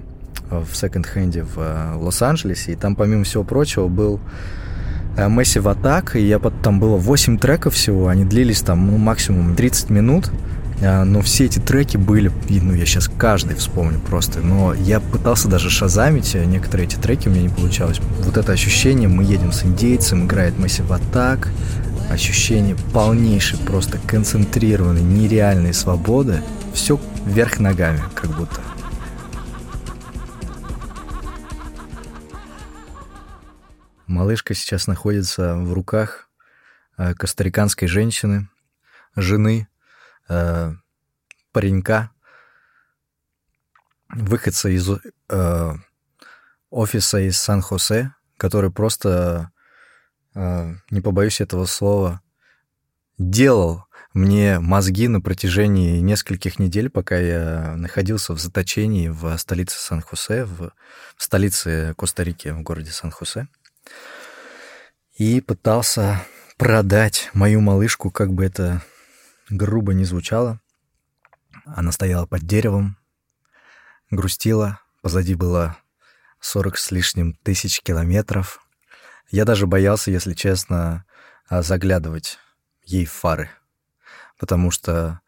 [0.50, 4.20] в секонд-хенде в а, Лос-Анджелесе, и там, помимо всего прочего, был
[5.16, 9.90] Massive Attack, и я там было 8 треков всего, они длились там ну, максимум 30
[9.90, 10.32] минут,
[10.82, 15.70] но все эти треки были, ну, я сейчас каждый вспомню просто, но я пытался даже
[15.70, 18.00] шазамить э, некоторые эти треки, у меня не получалось.
[18.20, 21.50] Вот это ощущение, мы едем с индейцем, играет Massive Attack,
[22.10, 26.42] ощущение полнейшей, просто концентрированной, нереальной свободы,
[26.74, 28.60] все вверх ногами, как будто.
[34.08, 36.28] Малышка сейчас находится в руках
[36.98, 38.50] э, костариканской женщины,
[39.16, 39.68] жены
[40.32, 40.74] э,
[41.52, 42.12] паренька,
[44.10, 44.90] выходца из
[45.30, 45.74] э,
[46.70, 49.52] офиса из Сан-Хосе, который просто,
[50.34, 52.22] э, не побоюсь этого слова,
[53.18, 60.46] делал мне мозги на протяжении нескольких недель, пока я находился в заточении в столице Сан-Хосе,
[60.46, 60.72] в,
[61.16, 63.48] в столице Коста-Рики, в городе Сан-Хосе,
[65.16, 66.26] и пытался
[66.58, 68.82] продать мою малышку, как бы это
[69.52, 70.60] грубо не звучало.
[71.66, 72.98] Она стояла под деревом,
[74.10, 75.78] грустила, позади было
[76.40, 78.66] 40 с лишним тысяч километров.
[79.30, 81.06] Я даже боялся, если честно,
[81.48, 82.40] а, заглядывать
[82.84, 83.50] ей в фары,
[84.40, 85.22] потому что...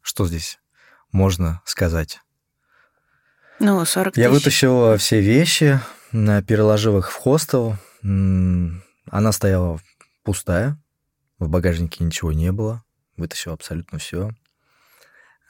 [0.00, 0.60] Что здесь
[1.10, 2.20] можно сказать?
[3.58, 4.22] Ну, 40 тысяч.
[4.22, 5.80] Я вытащил все вещи,
[6.12, 7.76] переложил их в хостел.
[8.02, 9.80] Она стояла
[10.26, 10.76] пустая,
[11.38, 12.82] в багажнике ничего не было,
[13.16, 14.32] вытащил абсолютно все,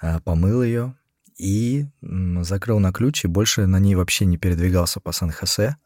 [0.01, 0.95] а, помыл ее
[1.39, 5.77] и закрыл на ключ, и больше на ней вообще не передвигался по Сан-Хосе,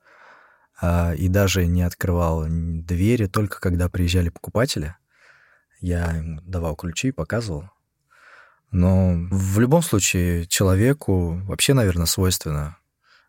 [0.80, 4.96] а, и даже не открывал двери, только когда приезжали покупатели.
[5.80, 7.70] Я им давал ключи, показывал.
[8.72, 12.76] Но в любом случае человеку вообще, наверное, свойственно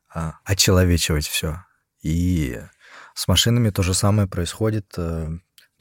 [0.09, 1.63] а, очеловечивать все.
[2.01, 2.59] И
[3.13, 4.97] с машинами то же самое происходит.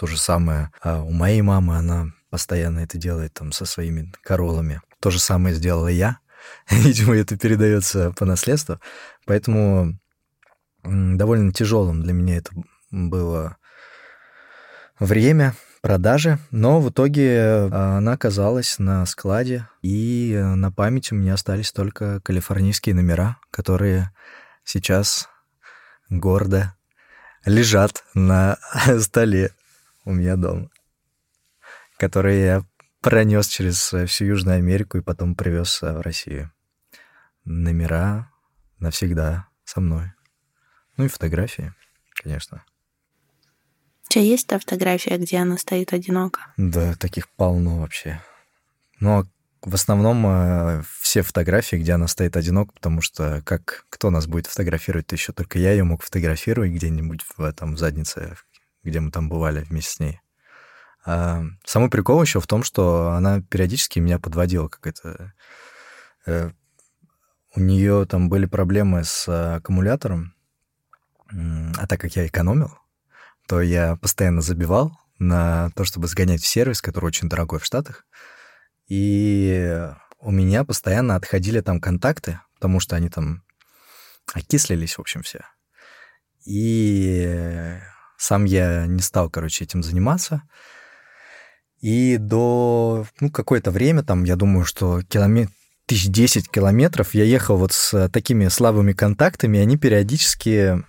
[0.01, 4.11] Э, то же самое а у моей мамы, она постоянно это делает там со своими
[4.23, 4.81] королами.
[5.01, 6.19] то же самое сделала я.
[6.71, 8.81] Видимо, это передается по наследству.
[9.27, 9.99] Поэтому
[10.83, 12.51] довольно тяжелым для меня это
[12.91, 13.59] было
[14.99, 21.35] время продажи, но в итоге э, она оказалась на складе, и на память у меня
[21.35, 24.13] остались только калифорнийские номера, которые
[24.65, 25.29] сейчас
[26.09, 26.75] гордо
[27.45, 28.59] лежат на
[28.99, 29.53] столе
[30.05, 30.71] у меня дома,
[31.99, 32.65] которые я
[33.01, 36.53] пронес через всю Южную Америку и потом привез в Россию.
[37.45, 38.31] Номера
[38.79, 40.13] навсегда со мной.
[40.97, 41.73] Ну и фотографии,
[42.15, 42.65] конечно.
[44.07, 46.41] У тебя есть та фотография, где она стоит одиноко?
[46.57, 48.21] Да, таких полно вообще.
[48.99, 49.27] Но
[49.63, 54.47] в основном э, все фотографии, где она стоит одиноко, потому что как кто нас будет
[54.47, 58.37] фотографировать, еще только я ее мог фотографировать где-нибудь в этом заднице,
[58.83, 60.21] где мы там бывали вместе с ней.
[61.05, 65.33] А самый прикол еще в том, что она периодически меня подводила, как это...
[66.27, 66.51] Э,
[67.57, 70.35] у нее там были проблемы с аккумулятором,
[71.33, 72.79] а так как я экономил,
[73.49, 78.07] то я постоянно забивал на то, чтобы сгонять в сервис, который очень дорогой в Штатах.
[78.87, 79.88] И
[80.19, 83.43] у меня постоянно отходили там контакты, потому что они там
[84.33, 85.45] окислились, в общем, все.
[86.45, 87.79] И
[88.20, 90.42] сам я не стал, короче, этим заниматься.
[91.80, 95.50] И до ну, какое-то время, там, я думаю, что километр,
[95.87, 100.85] тысяч десять километров я ехал вот с такими слабыми контактами, и они периодически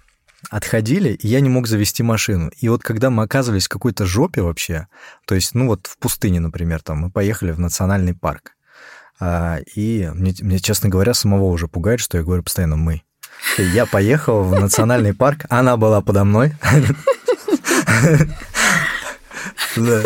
[0.49, 2.51] отходили, и я не мог завести машину.
[2.59, 4.87] И вот когда мы оказывались в какой-то жопе вообще,
[5.25, 8.57] то есть, ну вот в пустыне, например, там, мы поехали в национальный парк,
[9.21, 13.03] а, и мне, мне, честно говоря, самого уже пугает, что я говорю постоянно «мы».
[13.57, 16.53] Я поехал в национальный парк, она была подо мной.
[19.75, 20.04] Да.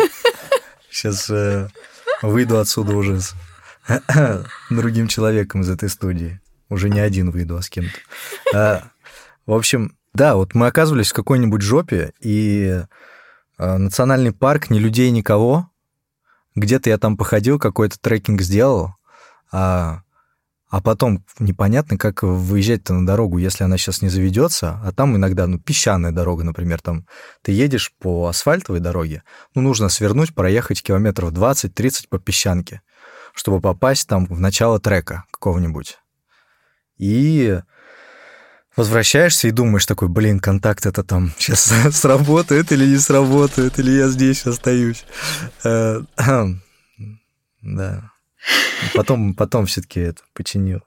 [0.90, 1.68] Сейчас э,
[2.22, 3.34] выйду отсюда уже с
[4.70, 6.40] другим человеком из этой студии.
[6.68, 7.98] Уже не один выйду, а с кем-то.
[8.54, 8.84] А,
[9.44, 12.82] в общем, да, вот мы оказывались в какой-нибудь жопе, и
[13.58, 15.70] э, национальный парк, ни людей, никого.
[16.54, 18.94] Где-то я там походил, какой-то трекинг сделал,
[19.52, 20.00] а,
[20.68, 25.46] а потом непонятно, как выезжать-то на дорогу, если она сейчас не заведется, а там иногда,
[25.46, 27.06] ну, песчаная дорога, например, там
[27.42, 29.22] ты едешь по асфальтовой дороге,
[29.54, 32.82] ну, нужно свернуть, проехать километров 20-30 по песчанке,
[33.32, 35.98] чтобы попасть там в начало трека какого-нибудь.
[36.98, 37.60] И
[38.76, 44.08] возвращаешься и думаешь такой, блин, контакт это там сейчас сработает или не сработает, или я
[44.08, 45.04] здесь остаюсь.
[45.62, 46.02] Э,
[47.62, 48.10] да.
[48.94, 50.80] Потом, потом все-таки это починил.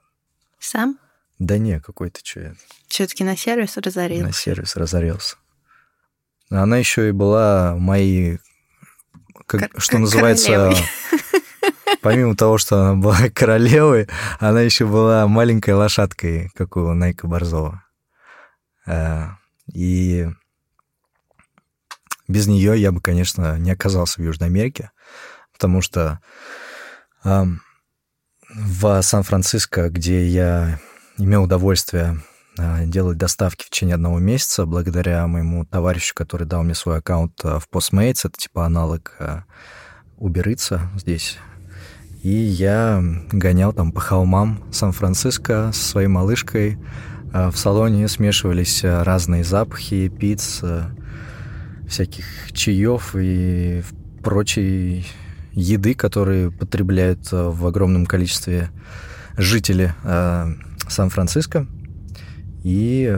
[0.60, 0.98] Сам?
[1.40, 2.58] Да не, какой-то что это.
[2.88, 4.26] Все-таки на сервис разорился.
[4.26, 5.38] На сервис разорился.
[6.50, 8.40] Она еще и была моей,
[9.46, 10.78] как, что называется, королевой.
[12.02, 14.08] помимо того, что она была королевой,
[14.40, 17.84] она еще была маленькой лошадкой, как у Найка Борзова.
[18.86, 19.28] Э,
[19.74, 20.28] и
[22.28, 24.92] без нее я бы, конечно, не оказался в Южной Америке,
[25.54, 26.20] потому что
[27.24, 30.80] в Сан-Франциско, где я
[31.18, 32.22] имел удовольствие
[32.58, 37.40] э, делать доставки в течение одного месяца, благодаря моему товарищу, который дал мне свой аккаунт
[37.44, 39.16] э, в Postmates, это типа аналог
[40.18, 41.38] Uber Eats здесь,
[42.24, 46.78] и я гонял там по холмам Сан-Франциско со своей малышкой.
[47.32, 50.62] А в салоне смешивались разные запахи, пиц,
[51.88, 53.84] всяких чаев и
[54.24, 55.08] прочей
[55.60, 58.70] еды, которые потребляют э, в огромном количестве
[59.38, 59.94] жители
[60.88, 61.66] Сан-Франциско.
[62.64, 63.10] И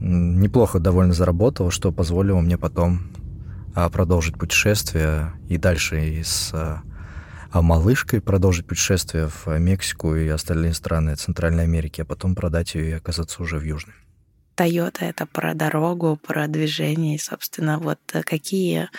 [0.00, 3.10] неплохо довольно заработал, что позволило мне потом
[3.92, 6.54] продолжить путешествие и дальше из
[7.56, 12.90] а малышкой продолжить путешествие в Мексику и остальные страны Центральной Америки, а потом продать ее
[12.90, 13.94] и оказаться уже в Южной.
[14.56, 18.90] Тойота— это про дорогу, про движение, и, собственно, вот какие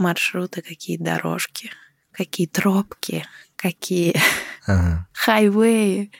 [0.00, 1.70] маршруты, какие дорожки,
[2.10, 3.24] какие тропки,
[3.56, 4.16] какие
[4.66, 5.06] ага.
[5.12, 6.10] хайвеи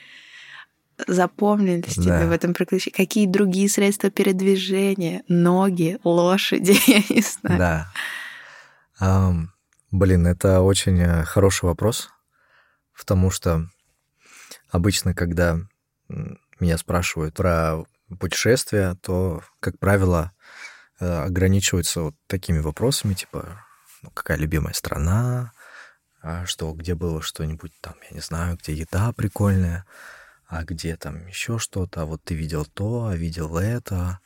[1.07, 2.03] запомнились да.
[2.03, 2.95] тебе в этом приключении?
[2.95, 5.23] Какие другие средства передвижения?
[5.27, 7.57] Ноги, лошади, я не знаю.
[7.59, 7.91] Да.
[9.01, 9.47] Um,
[9.91, 12.09] Блин, это очень э, хороший вопрос,
[12.97, 13.67] потому что
[14.69, 15.57] обычно, когда
[16.61, 17.83] меня спрашивают про
[18.17, 20.31] путешествия, то, как правило,
[21.01, 23.65] э, ограничиваются вот такими вопросами, типа,
[24.01, 25.51] ну, какая любимая страна,
[26.21, 29.85] а что, где было что-нибудь там, я не знаю, где еда прикольная,
[30.47, 34.19] а где там еще что-то, а вот ты видел то, а видел это.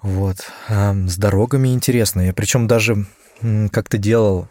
[0.00, 0.50] Вот.
[0.68, 2.22] С дорогами интересно.
[2.22, 3.06] Я причем даже
[3.70, 4.48] как-то делал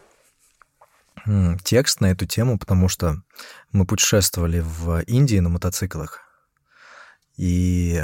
[1.64, 3.18] текст на эту тему, потому что
[3.72, 6.22] мы путешествовали в Индии на мотоциклах,
[7.36, 8.04] и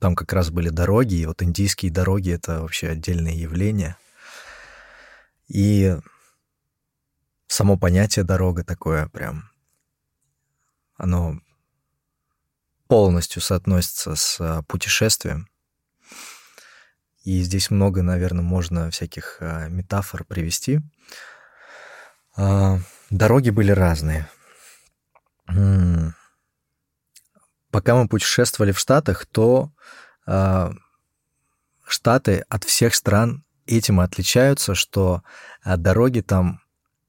[0.00, 3.96] там как раз были дороги, и вот индийские дороги— это вообще отдельное явление.
[5.48, 5.96] И
[7.46, 9.50] само понятие дорога такое прям,
[10.96, 11.40] оно
[12.88, 15.48] полностью соотносится с а, путешествием.
[17.24, 20.80] И здесь много, наверное, можно всяких а, метафор привести.
[22.36, 22.78] А,
[23.10, 24.28] дороги были разные.
[27.70, 29.70] Пока мы путешествовали в Штатах, то
[31.86, 35.22] Штаты от всех стран этим отличаются, что
[35.64, 36.60] дороги там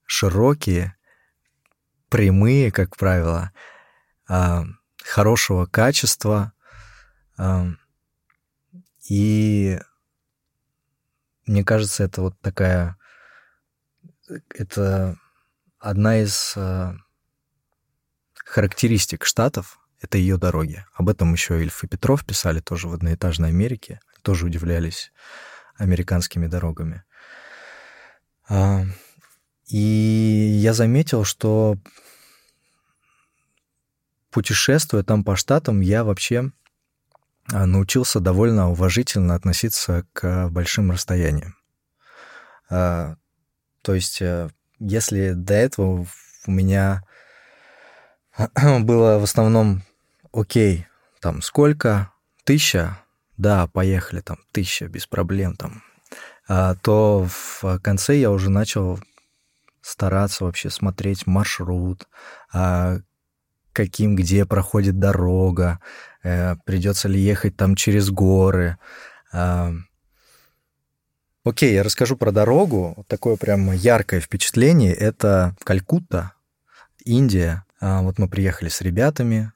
[0.05, 0.95] широкие,
[2.09, 3.51] прямые, как правило,
[5.03, 6.53] хорошего качества.
[9.09, 9.79] И
[11.45, 12.97] мне кажется, это вот такая...
[14.49, 15.17] Это
[15.79, 16.57] одна из
[18.35, 20.85] характеристик Штатов— это ее дороги.
[20.93, 23.99] Об этом еще Ильф и Петров писали тоже в одноэтажной Америке.
[24.21, 25.11] Тоже удивлялись
[25.77, 27.03] американскими дорогами.
[28.49, 28.83] А,
[29.67, 31.77] и я заметил, что
[34.31, 36.51] путешествуя там по штатам, я вообще
[37.51, 41.55] а, научился довольно уважительно относиться к большим расстояниям.
[42.69, 43.15] А,
[43.81, 46.05] то есть, э, если до этого
[46.45, 47.03] у меня
[48.81, 49.83] было в основном
[50.33, 50.87] окей,
[51.21, 52.11] там сколько,
[52.43, 52.99] тысяча,
[53.37, 55.83] да, поехали, там тысяча, без проблем, там,
[56.47, 58.99] а, то в конце я уже начал
[59.81, 62.07] стараться вообще смотреть маршрут,
[63.71, 65.79] каким, где проходит дорога,
[66.23, 68.77] э, придется ли ехать там через горы.
[69.31, 69.71] Э,
[71.45, 73.05] окей, я расскажу про дорогу.
[73.07, 74.93] Такое прям яркое впечатление.
[74.93, 76.33] Это Калькутта,
[77.05, 77.65] Индия.
[77.79, 79.53] Вот мы приехали с ребятами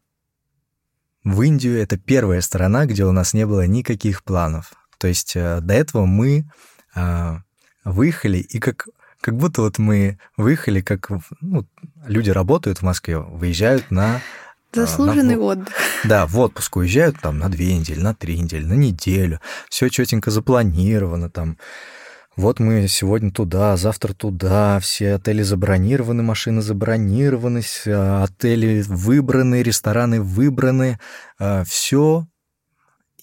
[1.23, 1.79] в Индию.
[1.81, 4.73] Это первая страна, где у нас не было никаких планов.
[4.97, 6.45] То есть э, до этого мы
[6.95, 7.37] э,
[7.83, 8.87] выехали и как
[9.21, 11.09] как будто вот мы выехали, как
[11.41, 11.65] ну,
[12.05, 14.15] люди работают в Москве, выезжают на...
[14.15, 14.19] А,
[14.73, 15.73] Заслуженный на, отдых.
[16.03, 19.39] Да, в отпуск уезжают там на две недели, на три недели, на неделю.
[19.69, 21.57] Все четенько запланировано там.
[22.37, 30.99] Вот мы сегодня туда, завтра туда, все отели забронированы, машины забронированы, отели выбраны, рестораны выбраны,
[31.39, 32.25] а, все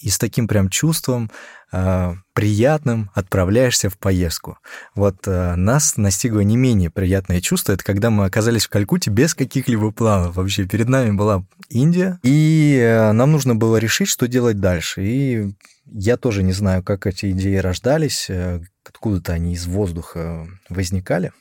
[0.00, 1.30] и с таким прям чувством
[1.72, 4.58] э, приятным отправляешься в поездку.
[4.94, 7.72] Вот э, нас настигло не менее приятное чувство.
[7.72, 10.36] Это когда мы оказались в Калькутте без каких-либо планов.
[10.36, 15.04] Вообще перед нами была Индия, и э, нам нужно было решить, что делать дальше.
[15.04, 15.52] И
[15.86, 21.32] я тоже не знаю, как эти идеи рождались, э, откуда-то они из воздуха возникали.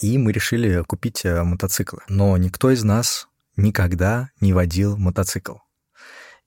[0.00, 2.00] И мы решили купить э, мотоциклы.
[2.08, 5.56] Но никто из нас никогда не водил мотоцикл.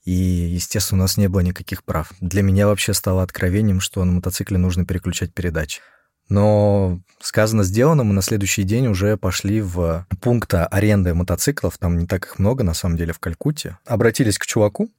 [0.05, 2.11] И, естественно, у нас не было никаких прав.
[2.21, 5.81] Для меня вообще стало откровением, что на мотоцикле нужно переключать передачи.
[6.29, 12.07] Но сказано, сделано, мы на следующий день уже пошли в пункт аренды мотоциклов, там не
[12.07, 13.77] так их много, на самом деле, в Калькутте.
[13.85, 14.89] Обратились к чуваку.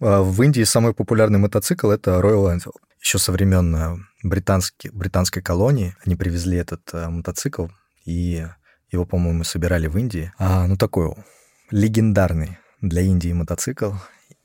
[0.00, 2.80] А, в Индии самый популярный мотоцикл— это Royal Enfield.
[3.00, 7.66] Еще со времен британской, британской колонии они привезли этот э, мотоцикл,
[8.04, 8.46] и
[8.90, 10.32] его, по-моему, собирали в Индии.
[10.38, 11.14] А, ну, такой
[11.70, 13.92] легендарный для Индии мотоцикл.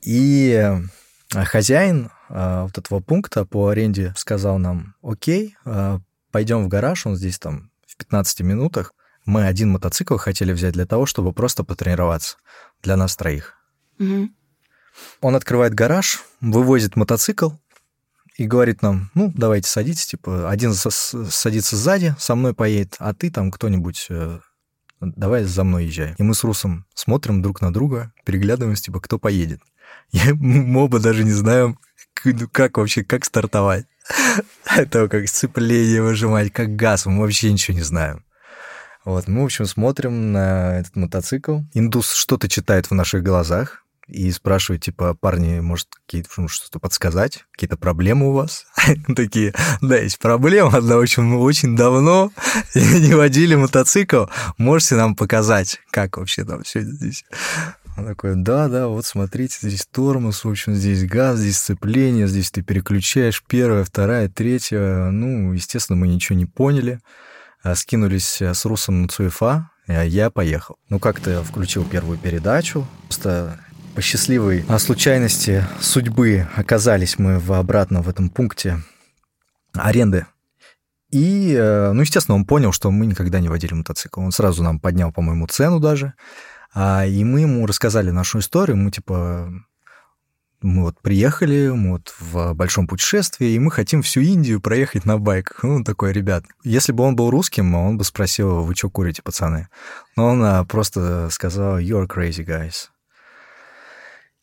[0.01, 5.99] И э, хозяин э, вот этого пункта по аренде сказал нам, окей, э,
[6.31, 8.93] пойдем в гараж, он здесь там в 15 минутах.
[9.25, 12.37] Мы один мотоцикл хотели взять для того, чтобы просто потренироваться
[12.81, 13.55] для нас троих.
[13.99, 14.29] Угу.
[15.21, 17.51] Он открывает гараж, вывозит мотоцикл
[18.37, 23.31] и говорит нам, ну, давайте садитесь, типа, один садится сзади, со мной поедет, а ты
[23.31, 24.09] там кто-нибудь
[24.99, 26.15] давай за мной езжай.
[26.17, 29.61] И мы с Русом смотрим друг на друга, переглядываемся, типа, кто поедет.
[30.11, 31.79] И мы оба даже не знаем,
[32.25, 33.85] ну, как вообще, как стартовать.
[34.75, 38.23] Это как сцепление выжимать, как газ, мы вообще ничего не знаем.
[39.05, 41.59] Вот, мы, в общем, смотрим на этот мотоцикл.
[41.73, 47.45] Индус что-то читает в наших глазах, и спрашивают, типа, парни, может, какие-то ну, что-то подсказать?
[47.51, 48.65] Какие-то проблемы у вас?
[49.15, 52.31] Такие, да, есть проблема одна очень, очень давно
[52.75, 54.25] не водили мотоцикл.
[54.57, 57.25] Можете нам показать, как вообще там все здесь?
[57.97, 62.51] Он такой, да, да, вот смотрите, здесь тормоз, в общем, здесь газ, здесь сцепление, здесь
[62.51, 65.09] ты переключаешь первая, вторая, третья.
[65.09, 66.99] Ну, естественно, мы ничего не поняли.
[67.63, 70.77] А скинулись с Русом на Цуефа, а я поехал.
[70.89, 73.59] Ну, как-то включил первую передачу, просто
[73.97, 78.83] по счастливой а, случайности судьбы оказались мы в обратно в этом пункте
[79.73, 80.27] аренды.
[81.09, 84.21] И, э, ну, естественно, он понял, что мы никогда не водили мотоцикл.
[84.21, 86.13] Он сразу нам поднял, по-моему, цену даже.
[86.75, 88.77] А, и мы ему рассказали нашу историю.
[88.77, 89.51] Мы, типа,
[90.61, 95.17] мы вот приехали, мы вот в большом путешествии, и мы хотим всю Индию проехать на
[95.17, 95.63] байках.
[95.63, 99.69] Ну, такой, ребят, если бы он был русским, он бы спросил, вы что курите, пацаны?
[100.15, 102.89] Но он а, просто сказал, you're crazy, guys.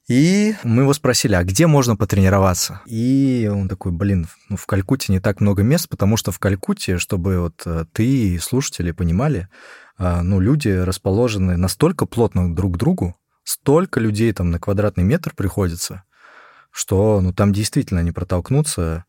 [0.09, 2.83] И мы его спросили, а где можно потренироваться?
[2.85, 6.99] И он такой, блин, ну, в Калькутте не так много мест, потому что в Калькутте,
[6.99, 9.49] чтобы вот э, ты и слушатели понимали,
[9.97, 15.33] а, ну, люди расположены настолько плотно друг к другу, столько людей там на квадратный метр
[15.35, 16.03] приходится,
[16.71, 19.07] что ну, там действительно не протолкнуться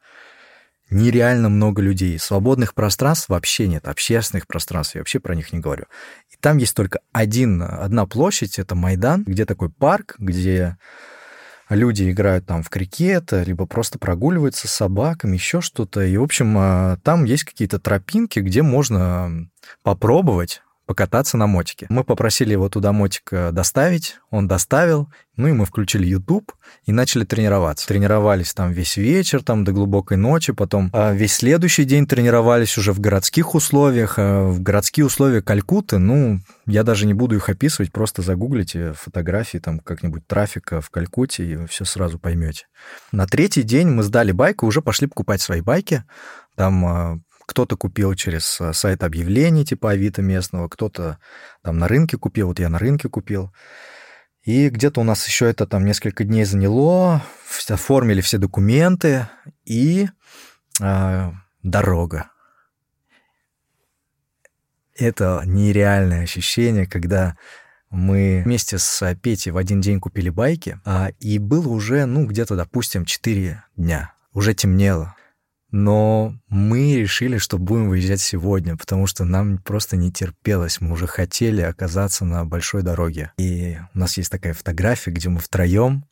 [0.89, 2.19] нереально много людей.
[2.19, 5.85] Свободных пространств вообще нет, общественных пространств, я вообще про них не говорю.
[6.29, 10.77] И там есть только один, одна площадь, это Майдан, где такой парк, где
[11.69, 16.03] люди играют там в крикет, либо просто прогуливаются с собаками, еще что-то.
[16.03, 19.49] И, в общем, а, там есть какие-то тропинки, где можно
[19.83, 21.87] попробовать покататься на мотике.
[21.89, 26.53] Мы попросили его туда мотик доставить, он доставил, ну и мы включили YouTube
[26.85, 27.87] и начали тренироваться.
[27.87, 32.93] Тренировались там весь вечер, там до глубокой ночи, потом а весь следующий день тренировались уже
[32.93, 34.15] в городских условиях.
[34.17, 39.57] А в городские условия Калькутты, ну, я даже не буду их описывать, просто загуглите фотографии
[39.57, 42.67] там как-нибудь трафика в Калькутте, и все сразу поймете.
[43.11, 46.03] На третий день мы сдали байку, уже пошли покупать свои байки.
[46.55, 51.19] Там а, кто-то купил через э, сайт объявлений типа Авито местного, кто-то
[51.61, 53.53] там на рынке купил, вот я на рынке купил.
[54.43, 57.23] И где-то у нас еще это там несколько дней заняло,
[57.69, 59.27] оформили все документы
[59.63, 60.07] и
[60.81, 61.31] э,
[61.63, 62.31] дорога.
[64.97, 67.37] Это нереальное ощущение, когда
[67.89, 72.55] мы вместе с Петей в один день купили байки, а, и было уже, ну, где-то,
[72.55, 74.13] допустим, 4 дня.
[74.33, 75.15] Уже темнело
[75.75, 80.79] но мы решили, что будем выезжать сегодня, потому что нам просто не терпелось.
[80.79, 83.33] Мы уже хотели оказаться на большой дороге.
[83.37, 86.05] И у нас есть такая фотография, где мы втроем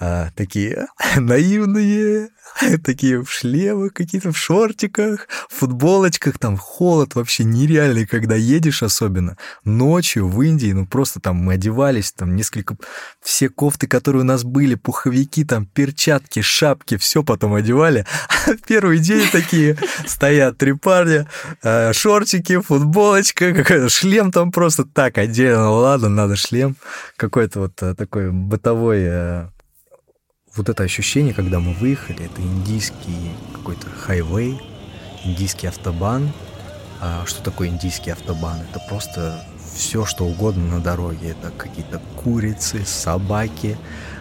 [0.00, 2.30] а, такие наивные,
[2.84, 9.36] такие в шлемах, какие-то в шортиках, в футболочках, там холод вообще нереальный, когда едешь особенно.
[9.64, 12.76] Ночью в Индии, ну просто там мы одевались, там несколько,
[13.20, 18.06] все кофты, которые у нас были, пуховики, там перчатки, шапки, все потом одевали.
[18.66, 19.76] Первый день такие
[20.06, 21.28] стоят три парня,
[21.62, 26.76] а, шортики, футболочка, какой-то шлем там просто так отдельно, ладно, надо шлем.
[27.16, 29.48] Какой-то вот э, такой бытовой э,
[30.56, 34.60] вот это ощущение, когда мы выехали, это индийский какой-то хайвей,
[35.24, 36.32] индийский автобан.
[37.00, 38.58] А что такое индийский автобан?
[38.70, 39.44] Это просто
[39.74, 41.30] все, что угодно на дороге.
[41.30, 43.78] Это какие-то курицы, собаки,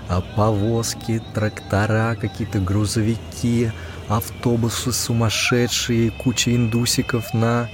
[0.08, 3.72] а, повозки, трактора, какие-то грузовики,
[4.08, 7.70] автобусы сумасшедшие, куча индусиков на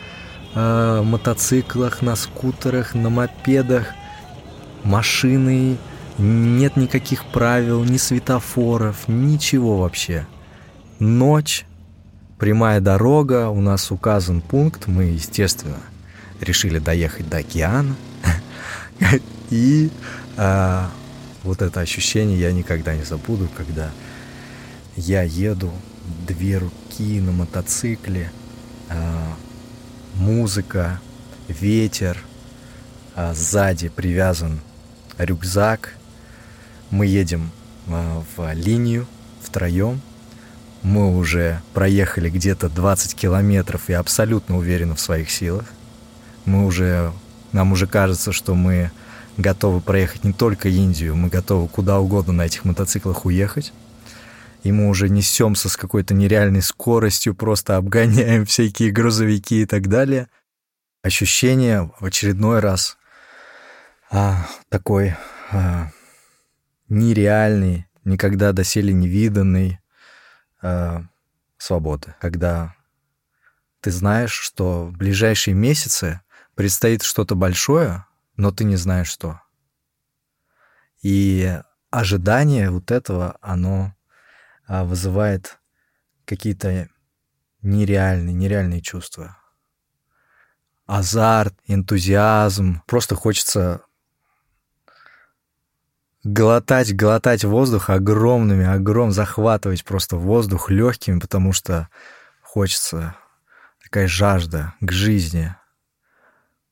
[0.53, 3.93] э, мотоциклах, на скутерах, на мопедах,
[4.84, 5.78] машины,
[6.18, 10.28] нет никаких правил, ни светофоров, ничего вообще.
[10.99, 11.66] Ночь,
[12.39, 15.80] прямая дорога, у нас указан пункт, мы, естественно,
[16.39, 17.95] решили доехать до океана.
[19.49, 19.89] И
[20.38, 20.89] а,
[21.43, 23.91] вот это ощущение я никогда не забуду, когда
[24.95, 25.72] я еду,
[26.28, 28.32] две руки на мотоцикле,
[28.89, 29.36] а,
[30.16, 30.99] музыка,
[31.47, 32.18] ветер,
[33.16, 34.59] а сзади привязан
[35.18, 35.95] рюкзак,
[36.90, 37.52] мы едем
[37.88, 39.08] а, в линию
[39.42, 40.02] втроем.
[40.84, 45.66] Мы уже проехали где-то 20 километров и абсолютно уверены в своих силах.
[46.46, 47.12] Мы уже,
[47.52, 48.92] нам уже кажется, что мы
[49.38, 53.74] готовы проехать не только Индию, мы готовы куда угодно на этих мотоциклах уехать.
[54.64, 60.28] И мы уже несемся с какой-то нереальной скоростью, просто обгоняем всякие грузовики и так далее.
[61.04, 62.98] Ощущение в очередной раз
[64.10, 65.16] а, такой
[65.52, 65.92] а,
[66.90, 69.80] нереальной, никогда доселе невиданной
[70.62, 71.00] э,
[71.58, 72.76] свободы, когда
[73.82, 76.22] ты знаешь, что в ближайшие месяцы
[76.56, 78.06] предстоит что-то большое,
[78.36, 79.42] но ты не знаешь что.
[81.02, 81.62] И
[81.92, 83.94] ожидание вот этого, оно
[84.68, 85.60] а, вызывает
[86.26, 86.90] какие-то
[87.62, 89.38] нереальные, нереальные чувства.
[90.88, 92.82] Азарт, энтузиазм.
[92.88, 93.82] Просто хочется
[96.26, 101.88] глотать, глотать воздух огромными, огром, захватывать просто воздух легкими, потому что
[102.41, 103.15] хочется
[103.82, 105.55] такая жажда к жизни.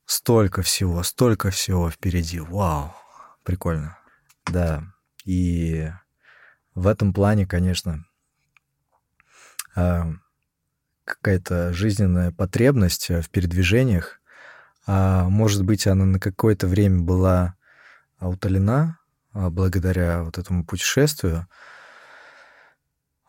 [0.05, 2.39] Столько всего, столько всего впереди.
[2.39, 2.93] Вау,
[3.43, 3.97] прикольно.
[4.47, 4.83] Да,
[5.23, 5.89] и
[6.75, 8.05] в этом плане, конечно,
[9.75, 10.11] а,
[11.05, 14.19] какая-то жизненная потребность в передвижениях,
[14.85, 17.55] а может быть, она на какое-то время была
[18.19, 18.97] утолена
[19.33, 21.47] благодаря вот этому путешествию,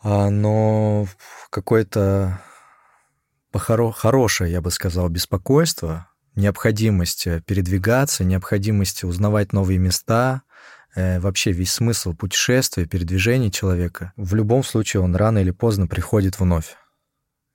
[0.02, 1.06] а, но
[1.50, 2.40] какое-то
[3.58, 10.42] хорошее, я бы сказал, беспокойство, необходимость передвигаться, необходимость узнавать новые места,
[10.94, 16.38] э, вообще весь смысл путешествия, передвижения человека, в любом случае он рано или поздно приходит
[16.38, 16.76] вновь.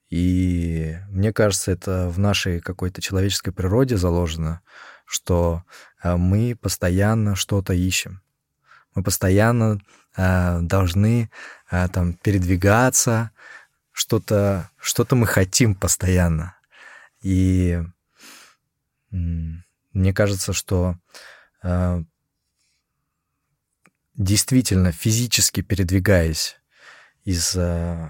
[0.10, 4.62] И мне кажется, это в нашей какой-то человеческой природе заложено,
[5.06, 5.64] что
[6.04, 8.22] э, мы постоянно что-то ищем.
[9.00, 9.80] Мы постоянно
[10.18, 11.32] э, должны
[11.72, 13.32] э, там передвигаться,
[13.94, 16.58] что-то что мы хотим постоянно.
[17.22, 17.82] И
[19.10, 20.98] мне кажется, что
[21.64, 22.04] э,
[24.16, 26.58] действительно физически передвигаясь
[27.24, 28.10] из э,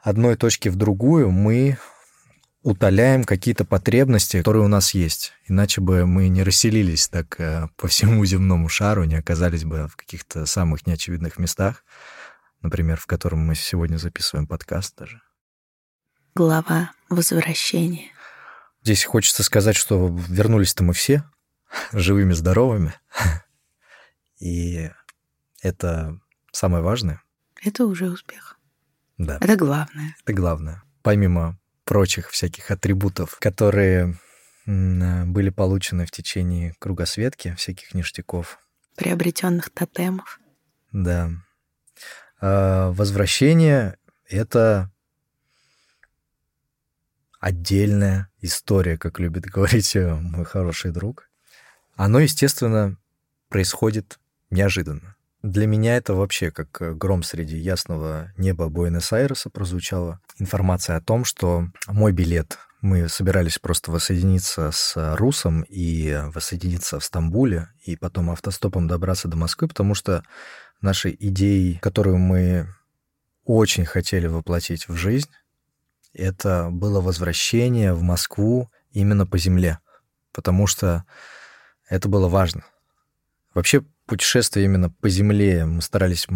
[0.00, 1.78] одной точки в другую, мы
[2.64, 5.34] утоляем какие-то потребности, которые у нас есть.
[5.46, 9.96] Иначе бы мы не расселились так э, по всему земному шару, не оказались бы в
[9.96, 11.84] каких-то самых неочевидных местах,
[12.62, 15.20] например, в котором мы сегодня записываем подкаст даже.
[16.34, 18.10] Глава возвращения.
[18.82, 21.22] Здесь хочется сказать, что вернулись-то мы все
[21.92, 22.94] живыми, здоровыми.
[24.40, 24.90] И
[25.60, 26.18] это
[26.50, 27.22] самое важное.
[27.62, 28.58] Это уже успех.
[29.18, 29.36] Да.
[29.36, 30.16] Это главное.
[30.22, 30.82] Это главное.
[31.02, 34.18] Помимо прочих всяких атрибутов, которые
[34.66, 38.58] были получены в течение кругосветки, всяких ништяков.
[38.96, 40.40] Приобретенных тотемов.
[40.92, 41.30] Да.
[42.40, 43.96] А возвращение—
[44.28, 44.90] это
[47.40, 51.28] отдельная история, как любит говорить э, мой хороший друг.
[51.94, 52.96] Оно, естественно,
[53.50, 54.18] происходит
[54.50, 55.16] неожиданно.
[55.44, 61.26] Для меня это вообще как э, гром среди ясного неба Буэнос-Айреса прозвучала информация о том,
[61.26, 68.30] что мой билет мы собирались просто воссоединиться с Русом и воссоединиться в Стамбуле, и потом
[68.30, 70.24] автостопом добраться до Москвы, потому что
[70.80, 72.74] нашей идеей, которую мы
[73.44, 75.28] очень хотели воплотить в жизнь,
[76.14, 79.78] это было возвращение в Москву именно по земле,
[80.32, 81.04] потому что
[81.86, 82.64] это было важно.
[83.52, 86.26] Вообще путешествия именно по земле мы старались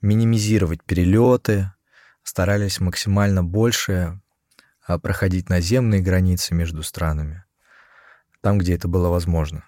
[0.00, 1.72] минимизировать перелеты,
[2.22, 4.20] старались максимально больше
[4.86, 7.44] а, проходить наземные границы между странами,
[8.40, 9.64] там, где это было возможно.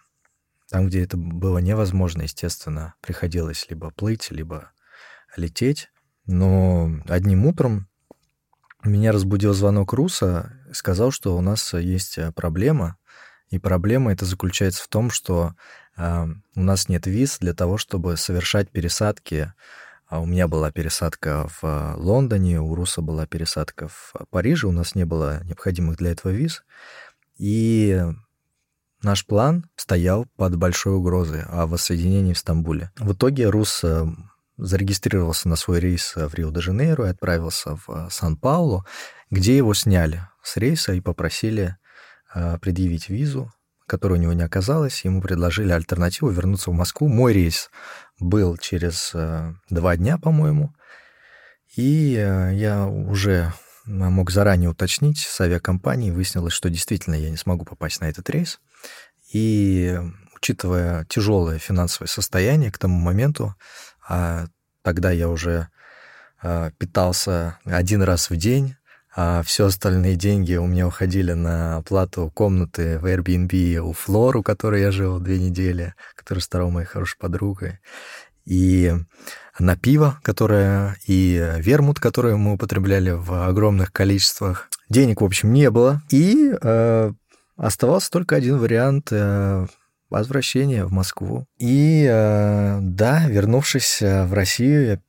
[0.68, 4.72] Там, где это было невозможно, естественно, приходилось либо плыть, либо
[5.36, 5.90] лететь.
[6.26, 7.88] Но одним утром
[8.82, 12.96] меня разбудил звонок Руса, сказал, что у нас есть проблема,
[13.48, 15.52] и проблема эта заключается в том, что э,
[15.96, 19.52] у нас нет виз для того, чтобы совершать пересадки.
[20.08, 24.94] А у меня была пересадка в Лондоне, у Руса была пересадка в Париже, у нас
[24.94, 26.62] не было необходимых для этого виз.
[27.38, 28.00] И
[29.02, 32.92] наш план стоял под большой угрозой о воссоединении в Стамбуле.
[32.96, 34.06] В итоге Рус э,
[34.58, 38.86] зарегистрировался на свой рейс в Рио-де-Жанейро и отправился в Сан-Паулу,
[39.30, 41.76] где его сняли с рейса и попросили
[42.38, 43.50] Э, предъявить визу,
[43.86, 45.04] которой у него не оказалось.
[45.04, 47.08] Ему предложили альтернативу вернуться в Москву.
[47.08, 47.70] Мой рейс
[48.18, 50.74] был через э, два дня, по-моему.
[51.76, 53.52] И э, я уже
[53.84, 56.12] мог заранее уточнить с авиакомпанией.
[56.12, 58.60] Выяснилось, что действительно я не смогу попасть на этот рейс.
[59.32, 59.98] И
[60.34, 63.54] учитывая тяжелое финансовое состояние к тому моменту,
[64.06, 64.46] а
[64.82, 65.68] тогда я уже
[66.78, 68.76] питался один раз в день,
[69.18, 74.42] а все остальные деньги у меня уходили на оплату комнаты в Airbnb у Флор, у
[74.42, 77.78] которой я жил две недели, которая стала моей хорошей подругой.
[78.44, 78.92] И
[79.58, 84.68] на пиво, которое и вермут, который мы употребляли в огромных количествах.
[84.90, 86.02] Денег, в общем, не было.
[86.10, 87.12] И э,
[87.56, 89.66] оставался только один вариант э,
[90.10, 91.46] возвращения в Москву.
[91.58, 95.00] И э, да, вернувшись в Россию, я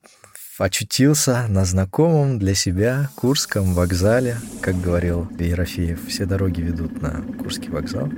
[0.58, 7.70] очутился на знакомом для себя Курском вокзале, как говорил Ерофеев, все дороги ведут на Курский
[7.70, 8.08] вокзал.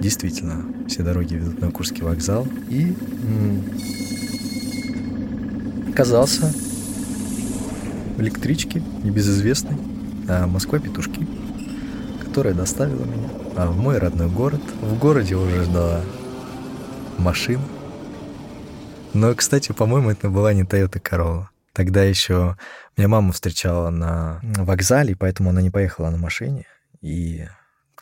[0.00, 2.46] Действительно, все дороги ведут на Курский вокзал.
[2.68, 2.94] И
[3.26, 3.64] м-
[5.90, 6.52] оказался
[8.16, 9.76] в электричке, небезызвестной,
[10.28, 11.26] а Москва-Петушки,
[12.24, 14.60] которая доставила меня а в мой родной город.
[14.80, 16.00] В городе уже ждала
[17.18, 17.62] машина.
[19.12, 21.46] Но, кстати, по-моему, это была не Toyota Corolla.
[21.74, 22.56] Тогда еще
[22.96, 26.66] меня мама встречала на вокзале, поэтому она не поехала на машине.
[27.02, 27.46] И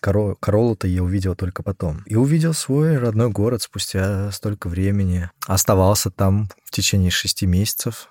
[0.02, 2.02] Королу-то я увидел только потом.
[2.06, 5.30] И увидел свой родной город спустя столько времени.
[5.46, 8.08] Оставался там в течение шести месяцев,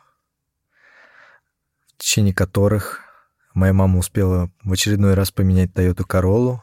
[1.97, 3.01] в течение которых
[3.53, 6.61] моя мама успела в очередной раз поменять Toyota Corolla,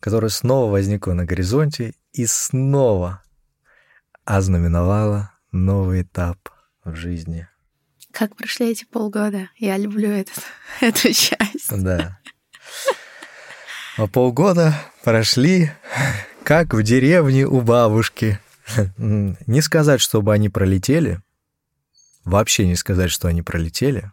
[0.00, 3.22] которая снова возникла на горизонте и снова
[4.24, 6.38] ознаменовала новый этап
[6.84, 7.46] в жизни.
[8.14, 9.50] Как прошли эти полгода?
[9.58, 10.40] Я люблю этот,
[10.80, 11.82] эту часть.
[11.82, 12.20] Да.
[13.96, 15.72] А полгода прошли,
[16.44, 18.38] как в деревне у бабушки.
[18.96, 21.20] Не сказать, чтобы они пролетели,
[22.24, 24.10] вообще не сказать, что они пролетели,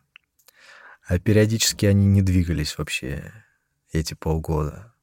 [1.07, 3.31] а периодически они не двигались вообще
[3.93, 4.93] эти полгода.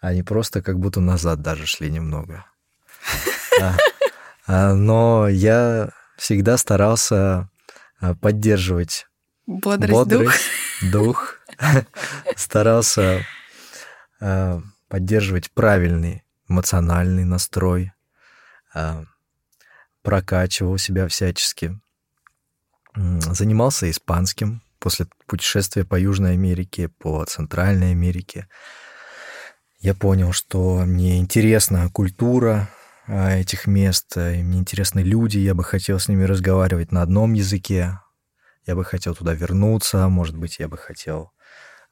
[0.00, 2.44] Они просто как будто назад даже шли немного.
[3.60, 3.76] А,
[4.46, 7.48] а, но я всегда старался
[8.20, 9.06] поддерживать
[9.46, 10.50] бодрость, бодрость
[10.80, 10.92] дух.
[10.92, 11.38] дух.
[12.36, 13.24] Старался
[14.88, 17.92] поддерживать правильный эмоциональный настрой,
[20.02, 21.78] прокачивал себя всячески.
[22.94, 28.48] Занимался испанским после путешествия по Южной Америке, по Центральной Америке.
[29.78, 35.64] Я понял, что мне интересна культура а, этих мест, и мне интересны люди, я бы
[35.64, 37.98] хотел с ними разговаривать на одном языке,
[38.66, 41.32] я бы хотел туда вернуться, может быть, я бы хотел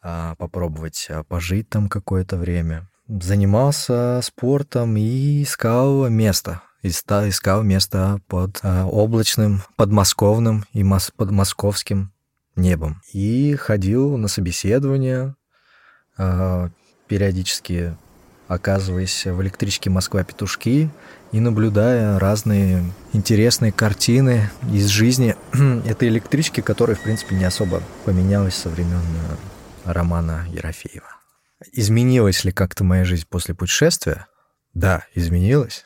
[0.02, 2.88] а, попробовать а, пожить там какое-то время.
[3.08, 10.84] Занимался спортом и искал место, искал место под облачным, подмосковным и
[11.16, 12.12] подмосковским
[12.54, 13.02] небом.
[13.12, 15.34] И ходил на собеседования,
[16.16, 17.96] периодически
[18.50, 20.90] оказываясь в электричке Москва-Петушки
[21.30, 22.82] и наблюдая разные
[23.12, 25.36] интересные картины из жизни
[25.86, 29.02] этой электрички, которая, в принципе, не особо поменялась со времен
[29.84, 31.06] э, романа Ерофеева.
[31.70, 34.26] Изменилась ли как-то моя жизнь после путешествия?
[34.74, 35.84] Да, изменилась.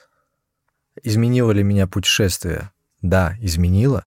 [1.03, 2.71] Изменило ли меня путешествие?
[3.03, 4.07] Да, изменило.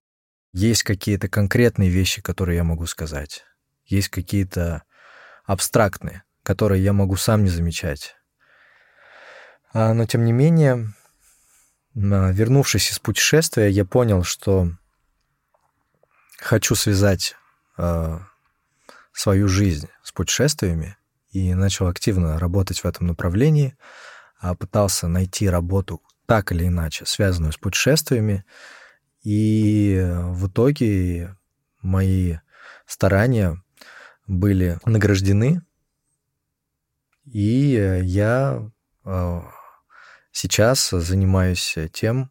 [0.52, 3.44] Есть какие-то конкретные вещи, которые я могу сказать.
[3.84, 4.82] Есть какие-то
[5.44, 8.16] абстрактные которые я могу сам не замечать.
[9.72, 10.94] А, но тем не менее,
[11.94, 14.70] вернувшись из путешествия, я понял, что
[16.38, 17.36] хочу связать
[17.76, 18.18] э,
[19.12, 20.96] свою жизнь с путешествиями
[21.30, 23.76] и начал активно работать в этом направлении,
[24.38, 28.44] а пытался найти работу так или иначе, связанную с путешествиями,
[29.22, 31.36] и в итоге
[31.82, 32.36] мои
[32.86, 33.60] старания
[34.26, 35.62] были награждены
[37.32, 38.70] и я
[39.04, 39.42] а,
[40.38, 42.30] сейчас занимаюсь тем,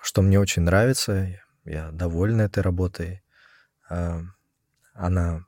[0.00, 1.38] что мне очень нравится.
[1.64, 3.22] Я доволен этой работой.
[3.90, 4.22] А,
[4.94, 5.44] она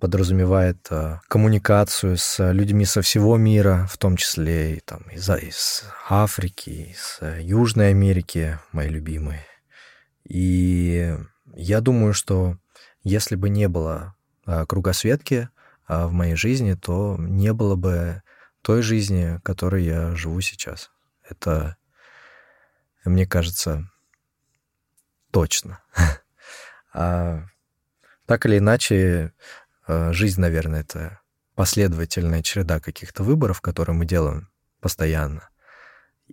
[0.00, 5.84] подразумевает а, коммуникацию с людьми со всего мира, в том числе и там, из, из
[6.08, 9.44] Африки, из Южной Америки, мои любимые.
[10.24, 11.16] И
[11.54, 12.56] я думаю, что
[13.02, 14.14] если бы не было
[14.66, 15.48] кругосветки,
[15.86, 18.22] в моей жизни, то не было бы
[18.62, 20.90] той жизни, которой я живу сейчас.
[21.30, 21.76] Это,
[23.04, 23.90] мне кажется,
[25.30, 25.80] точно.
[26.92, 27.44] А
[28.26, 29.32] так или иначе,
[29.86, 31.20] а, жизнь, наверное, это
[31.54, 34.48] последовательная череда каких-то выборов, которые мы делаем
[34.80, 35.50] постоянно.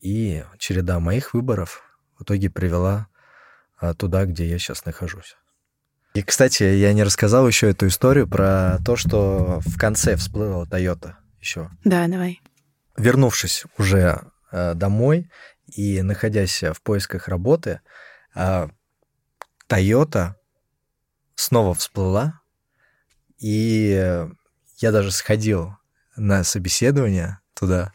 [0.01, 1.83] И череда моих выборов
[2.17, 3.07] в итоге привела
[3.77, 5.35] а, туда, где я сейчас нахожусь.
[6.13, 11.13] И, кстати, я не рассказал еще эту историю про то, что в конце всплыла Toyota
[11.39, 11.69] еще.
[11.83, 12.41] Да, давай.
[12.97, 14.17] Вернувшись уже э,
[14.75, 15.29] домой
[15.67, 17.81] и находясь в поисках работы,
[18.35, 18.67] э,
[19.69, 20.35] Toyota
[21.35, 22.41] снова всплыла,
[23.37, 24.27] и
[24.77, 25.75] я даже сходил
[26.15, 27.93] на собеседование туда,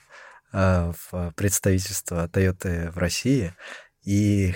[0.52, 3.54] э, в представительство Toyota в России,
[4.02, 4.54] и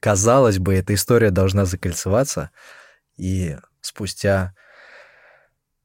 [0.00, 2.50] казалось бы, эта история должна закольцеваться,
[3.16, 4.54] и спустя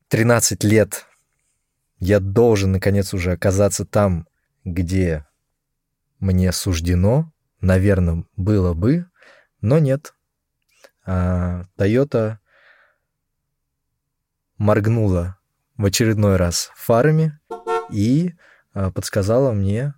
[0.08, 1.06] 13 лет
[2.00, 4.28] я должен, наконец, уже оказаться там,
[4.66, 5.26] где
[6.20, 9.06] мне суждено, наверное, было бы,
[9.62, 10.14] но нет.
[11.06, 12.38] А Toyota
[14.58, 15.38] моргнула
[15.78, 17.40] в очередной раз фарами
[17.92, 18.34] и
[18.74, 19.94] а, подсказала мне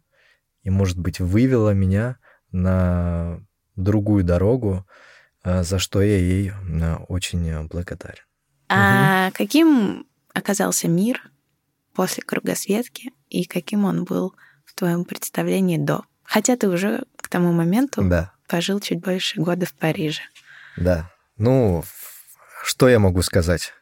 [0.63, 2.18] и, может быть, вывела меня
[2.51, 3.39] на
[3.76, 4.86] другую дорогу,
[5.43, 8.24] а, за что я ей а, очень благодарен.
[8.70, 9.36] А угу.
[9.38, 11.32] каким оказался мир
[11.93, 14.36] после кругосветки и каким он был
[14.78, 16.03] твоем представлении до?
[16.23, 18.32] Хотя ты уже к тому моменту да.
[18.47, 20.21] пожил чуть больше года в Париже.
[20.78, 21.11] Да.
[21.38, 21.84] Ну,
[22.63, 23.73] что я могу сказать?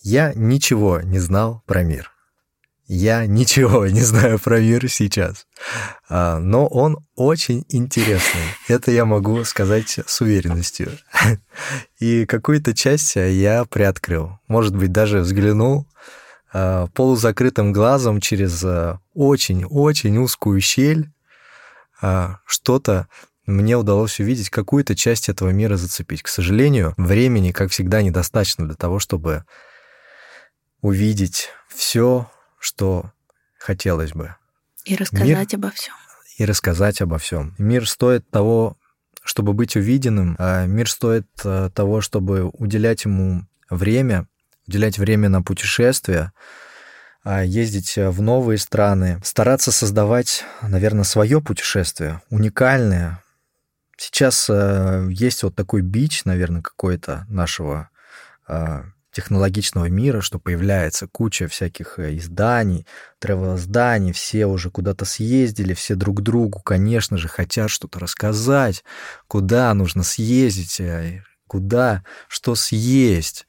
[0.00, 2.10] Я ничего не знал про мир.
[2.86, 5.46] я ничего не знаю про мир сейчас,
[6.08, 8.40] а, но он очень интересный.
[8.68, 10.92] Это я могу сказать с уверенностью.
[11.98, 14.38] И какую-то часть я приоткрыл.
[14.48, 15.86] Может быть, даже взглянул
[16.52, 18.64] полузакрытым глазом через
[19.14, 21.10] очень-очень узкую щель
[22.46, 23.08] что-то
[23.48, 26.22] мне удалось увидеть какую-то часть этого мира зацепить.
[26.22, 29.44] К сожалению, времени, как всегда, недостаточно для того, чтобы
[30.82, 33.10] увидеть все, что
[33.58, 34.34] хотелось бы.
[34.84, 35.60] И рассказать Мир...
[35.60, 35.94] обо всем.
[36.36, 37.54] И рассказать обо всем.
[37.58, 38.76] Мир стоит того,
[39.22, 44.26] чтобы быть увиденным, а мир стоит э, того, чтобы уделять ему время,
[44.68, 46.32] уделять время на путешествия,
[47.24, 53.22] а ездить в новые страны, стараться создавать, наверное, свое путешествие, уникальное.
[53.96, 57.90] Сейчас э, есть вот такой бич, наверное, какой-то нашего
[58.46, 62.86] э, технологичного мира, что появляется куча всяких э, изданий,
[63.18, 68.84] тревел-изданий, все уже куда-то съездили, все друг другу, конечно же, хотят что-то рассказать,
[69.26, 73.46] куда нужно съездить, э, куда, что съесть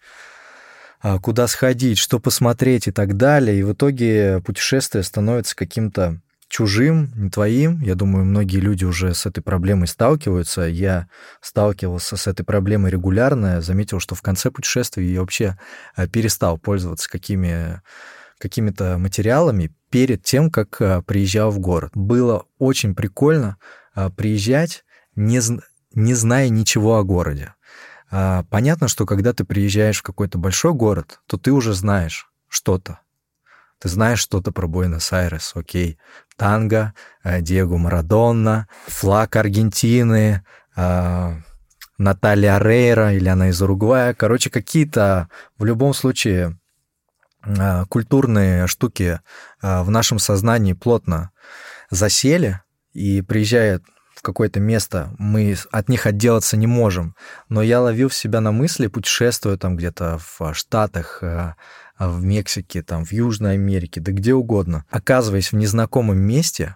[1.21, 3.59] куда сходить, что посмотреть и так далее.
[3.59, 7.79] И в итоге путешествие становится каким-то чужим, не твоим.
[7.79, 10.63] Я думаю, многие люди уже с этой проблемой сталкиваются.
[10.63, 11.07] Я
[11.41, 13.61] сталкивался с этой проблемой регулярно.
[13.61, 15.57] Заметил, что в конце путешествия я вообще
[15.95, 17.81] э, перестал пользоваться какими
[18.39, 21.91] какими-то материалами перед тем, как э, приезжал в город.
[21.93, 23.57] Было очень прикольно
[24.15, 24.85] приезжать,
[25.15, 25.41] не,
[25.93, 27.53] не зная ничего о городе.
[28.11, 32.99] А, понятно, что когда ты приезжаешь в какой-то большой город, то ты уже знаешь что-то
[33.79, 35.97] ты знаешь что-то про Буэнос-Айрес, окей.
[36.35, 36.93] Танго,
[37.23, 40.43] э, Диего Марадонна, флаг Аргентины,
[40.75, 41.35] э,
[41.97, 44.13] Наталья Рейра, или она из Уругвая.
[44.13, 46.59] Короче, какие-то в любом случае
[47.45, 49.21] э, культурные штуки
[49.61, 51.31] в нашем сознании плотно
[51.89, 52.61] засели,
[52.93, 53.81] и приезжая
[54.19, 57.15] в какое-то место, мы от них отделаться не можем.
[57.47, 61.55] Но я ловил себя на мысли, путешествуя там где-то в Штатах, а
[61.97, 66.75] в Мексике, там, в Южной Америке, да где угодно, оказываясь в незнакомом месте,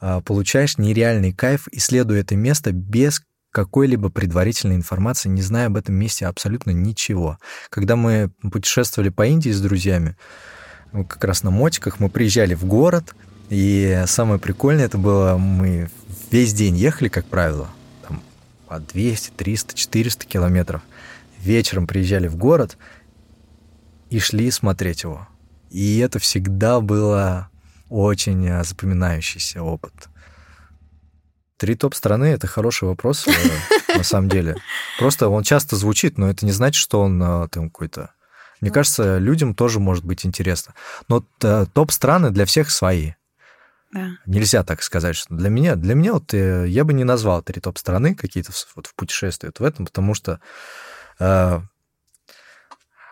[0.00, 5.96] а, получаешь нереальный кайф, исследуя это место без какой-либо предварительной информации, не зная об этом
[5.96, 7.38] месте абсолютно ничего.
[7.68, 10.16] Когда мы путешествовали по Индии с друзьями,
[10.92, 13.14] как раз на мотиках, мы приезжали в город,
[13.48, 15.90] и самое прикольное это было, мы
[16.32, 17.68] весь день ехали, как правило,
[18.06, 18.22] там,
[18.66, 20.82] по 200, 300, 400 километров.
[21.38, 22.76] Вечером приезжали в город,
[24.12, 25.26] и шли смотреть его.
[25.70, 27.48] И это всегда было
[27.88, 29.92] очень э, запоминающийся опыт.
[31.56, 33.32] Три топ-страны— это хороший вопрос, э,
[33.96, 34.56] на самом деле.
[34.98, 38.10] Просто он часто звучит, но это не значит, что он э, там какой-то...
[38.60, 40.74] Мне кажется, людям тоже может быть интересно.
[41.08, 43.12] Но топ-страны для всех свои.
[43.92, 44.10] Да.
[44.26, 48.14] Нельзя так сказать, что для меня, для меня вот я бы не назвал три топ-страны
[48.14, 50.40] какие-то вот в путешествии вот в этом, потому что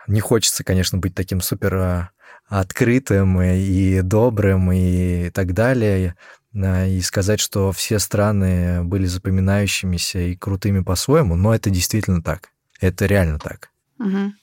[0.07, 2.09] не хочется, конечно, быть таким супер а,
[2.47, 6.15] открытым и добрым и так далее,
[6.55, 12.49] а, и сказать, что все страны были запоминающимися и крутыми по-своему, но это действительно так.
[12.79, 13.69] Это реально так.
[13.99, 14.33] Угу.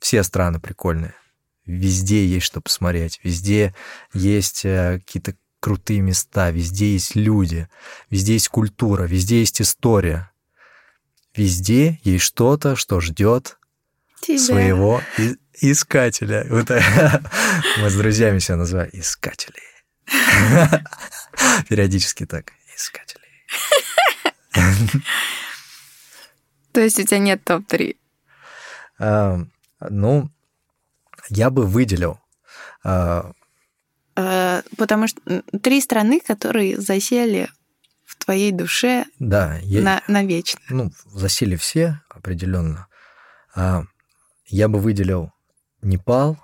[0.00, 1.14] Все страны прикольные.
[1.66, 3.74] Везде есть что посмотреть, везде
[4.14, 7.68] есть э, какие-то крутые места, везде есть люди,
[8.10, 10.30] везде есть культура, везде есть история.
[11.36, 13.58] Везде есть что-то, что ждет
[14.20, 14.38] Тебя.
[14.38, 15.02] своего
[15.54, 16.46] искателя.
[16.48, 16.70] Вот,
[17.78, 19.60] мы с друзьями себя называем искатели.
[21.68, 23.22] Периодически так, искатели.
[26.72, 27.96] То есть у тебя нет топ-3?
[28.98, 29.40] А,
[29.88, 30.30] ну,
[31.28, 32.20] я бы выделил.
[32.84, 33.32] А,
[34.76, 35.20] потому что
[35.62, 37.48] три страны, которые засели
[38.04, 40.60] в твоей душе да, я, на, навечно.
[40.70, 42.88] Ну, засели все определенно.
[43.54, 45.32] Я бы выделил
[45.82, 46.38] Непал,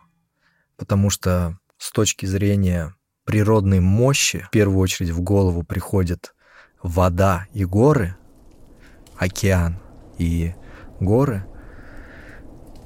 [0.77, 2.95] потому что с точки зрения
[3.25, 6.35] природной мощи в первую очередь в голову приходит
[6.83, 8.17] вода и горы,
[9.17, 9.81] океан
[10.19, 10.55] и
[11.01, 11.47] горы,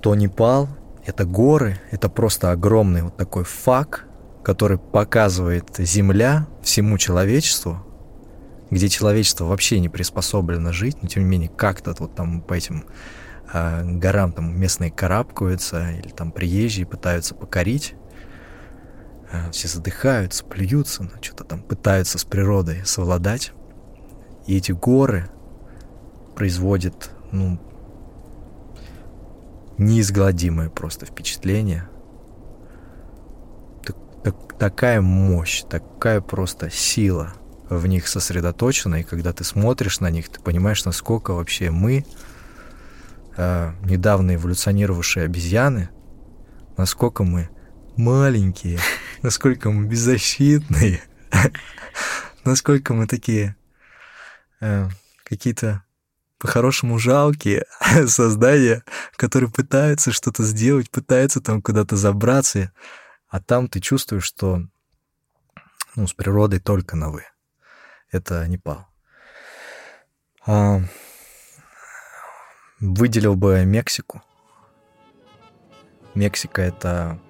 [0.01, 0.69] то Непал—
[1.05, 4.05] это горы, это просто огромный вот такой факт,
[4.49, 7.85] который показывает Земля всему человечеству,
[8.71, 12.87] где человечество вообще не приспособлено жить, но тем не менее как-то вот там по этим
[13.53, 17.95] а горам там местные карабкаются или там приезжие пытаются покорить.
[19.31, 23.53] А все задыхаются, плюются, но что-то там пытаются с природой совладать.
[24.47, 25.29] И эти горы
[26.35, 27.61] производят, ну,
[29.77, 31.91] неизгладимое просто впечатление.
[34.25, 37.35] Так, такая мощь, такая просто сила
[37.69, 42.05] в них сосредоточена, и когда ты смотришь на них, ты понимаешь, насколько вообще мы,
[43.37, 45.91] э, недавно эволюционировавшие обезьяны,
[46.77, 47.51] насколько мы
[47.97, 48.81] маленькие,
[49.23, 51.03] насколько мы беззащитные,
[52.45, 53.57] насколько мы такие
[54.61, 54.89] э,
[55.25, 55.85] какие-то
[56.39, 57.65] по-хорошему жалкие
[58.07, 58.83] создания,
[59.17, 62.73] которые пытаются что-то сделать, пытаются там куда-то забраться,
[63.29, 64.63] а там ты чувствуешь, что
[65.97, 67.25] ну, с природой только на «вы».
[68.11, 68.87] Это Непал.
[70.47, 70.81] А,
[72.81, 74.23] выделил бы Мексику.
[76.15, 77.21] Мексика— это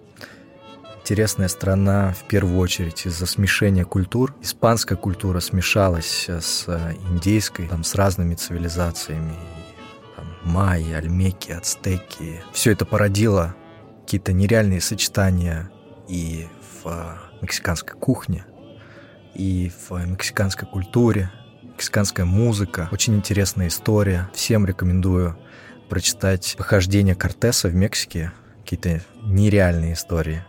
[1.00, 4.34] интересная страна в первую очередь из-за смешения культур.
[4.40, 6.68] Испанская культура смешалась с
[7.10, 9.34] индейской, там, с разными цивилизациями.
[10.14, 12.42] Там, майи, альмеки, ацтеки.
[12.52, 13.56] Все это породило
[14.02, 15.70] какие-то нереальные сочетания
[16.08, 16.48] и
[16.82, 18.44] в мексиканской кухне,
[19.34, 21.30] и в мексиканской культуре,
[21.62, 22.88] мексиканская музыка.
[22.90, 24.28] Очень интересная история.
[24.32, 25.38] Всем рекомендую
[25.88, 28.32] прочитать «Похождение Кортеса в Мексике».
[28.64, 30.44] Какие-то нереальные истории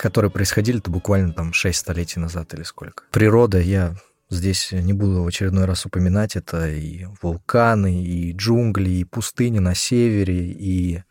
[0.00, 3.04] которые происходили-то буквально там 6 столетий назад или сколько.
[3.10, 3.94] Природа, я
[4.30, 9.74] здесь не буду в очередной раз упоминать, это и вулканы, и джунгли, и пустыни на
[9.74, 11.02] севере, и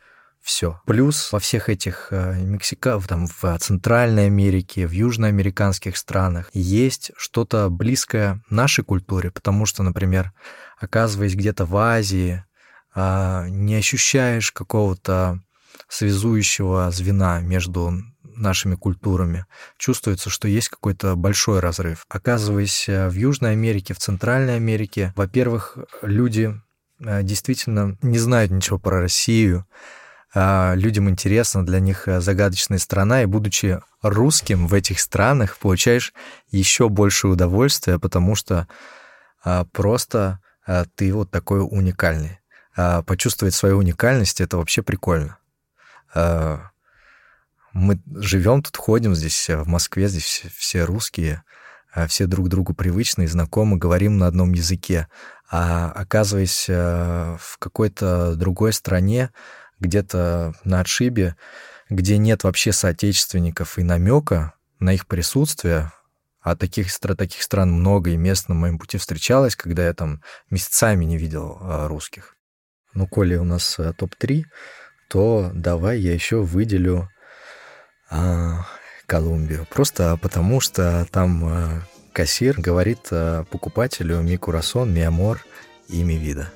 [0.50, 0.82] все.
[0.88, 7.70] Плюс во всех этих э, Мексика, там, в Центральной Америке, в южноамериканских странах есть что-то
[7.70, 10.34] близкое нашей культуре, потому что, например,
[10.80, 12.44] оказываясь где-то в Азии,
[12.96, 15.40] а, не ощущаешь какого-то
[15.88, 17.94] связующего звена между
[18.24, 19.46] нашими культурами,
[19.78, 22.08] чувствуется, что есть какой-то большой разрыв.
[22.10, 26.60] Оказываясь в Южной Америке, в Центральной Америке, во-первых, люди
[27.00, 29.68] э, действительно не знают ничего про Россию,
[30.36, 36.14] людям интересна для них э, загадочная страна, и будучи русским в этих странах, получаешь
[36.52, 38.68] еще больше удовольствия, потому что
[39.44, 42.40] а, просто а, ты вот такой уникальный.
[43.06, 45.38] Почувствовать свою уникальность— это вообще прикольно
[47.74, 51.44] мы живем тут, ходим здесь, э, в Москве, здесь все, русские,
[52.08, 55.08] все друг другу привычные, знакомы, говорим на одном языке.
[55.52, 59.32] А оказываясь э, в какой-то другой стране,
[59.80, 61.36] где-то на отшибе,
[61.90, 65.92] где нет вообще соотечественников и намека на их присутствие,
[66.42, 71.06] а таких, таких стран много и мест на моем пути встречалось, когда я там месяцами
[71.06, 72.36] не видел русских.
[72.94, 74.46] Ну, коли у нас топ-3,
[75.10, 77.10] то давай я еще выделю
[78.10, 78.66] а,
[79.06, 79.66] Колумбию.
[79.70, 81.82] Просто потому, что там а,
[82.14, 85.44] кассир говорит а, покупателю «ми курасон, ми амор»
[85.88, 86.52] и «ми вида».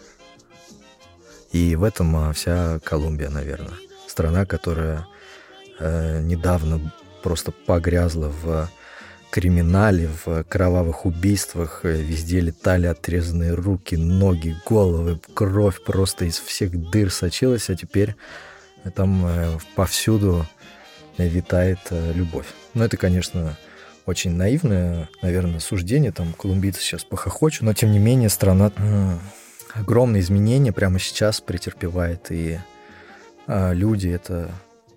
[1.53, 3.77] И в этом а, вся Колумбия, наверное.
[4.07, 5.07] Страна, которая
[5.79, 8.69] э, недавно просто погрязла в
[9.31, 11.81] криминале, в кровавых убийствах.
[11.83, 18.15] Везде летали отрезанные руки, ноги, головы, кровь просто из всех дыр сочилась, а теперь
[18.95, 20.45] там э, повсюду
[21.17, 22.47] витает э, любовь.
[22.73, 23.57] Но это, конечно,
[24.05, 29.17] очень наивное, наверное, суждение, там, колумбийцы сейчас похохочут, но, тем не менее, страна э,
[29.73, 32.59] огромные изменения прямо сейчас претерпевает, и
[33.47, 34.51] э, люди— это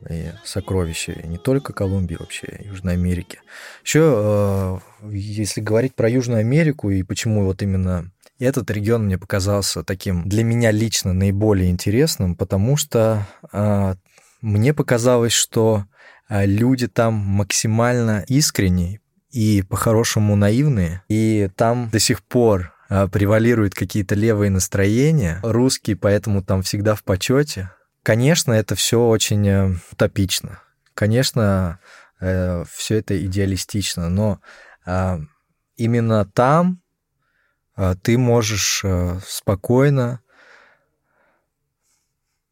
[0.09, 3.41] и сокровища и не только Колумбии, вообще Южной Америки.
[3.85, 4.79] Еще, э,
[5.11, 10.45] если говорить про Южную Америку и почему вот именно этот регион мне показался таким для
[10.45, 13.95] меня лично наиболее интересным, потому что э,
[14.43, 15.87] мне показалось, что
[16.29, 19.01] а люди там максимально искренние
[19.31, 25.41] и по-хорошему наивные, и там до сих пор а, превалируют какие-то левые настроения.
[25.43, 27.70] Русские поэтому там всегда в почете.
[28.07, 30.61] Конечно, это все очень э, утопично.
[30.95, 31.80] Конечно,
[32.20, 34.41] э, все это идеалистично, но
[34.84, 35.18] а,
[35.76, 36.80] именно там
[38.03, 40.20] ты можешь э, спокойно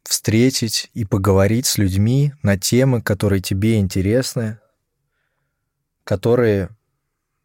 [0.03, 4.59] встретить и поговорить с людьми на темы, которые тебе интересны,
[6.03, 6.71] которые,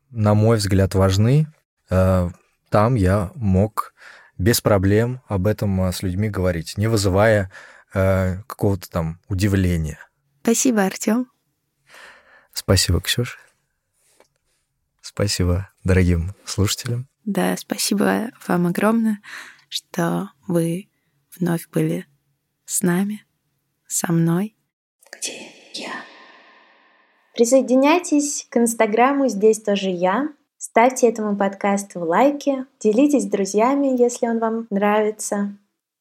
[0.09, 1.45] на мой взгляд, важны.
[2.69, 3.93] Там я мог
[4.37, 7.51] без проблем об этом э, с людьми говорить, не вызывая
[7.93, 9.99] э, какого-то там удивления.
[10.41, 11.27] Спасибо, Артем.
[12.53, 13.37] Спасибо, Ксюша.
[15.01, 17.07] Спасибо дорогим слушателям.
[17.25, 19.19] Да, спасибо вам огромное,
[19.67, 20.89] что вы
[21.37, 22.05] вновь были
[22.65, 23.25] с нами,
[23.87, 24.55] со мной.
[25.11, 26.03] Где я?
[27.33, 30.29] Присоединяйтесь к Инстаграму «Здесь тоже я».
[30.61, 35.55] Ставьте этому подкасту лайки, делитесь с друзьями, если он вам нравится.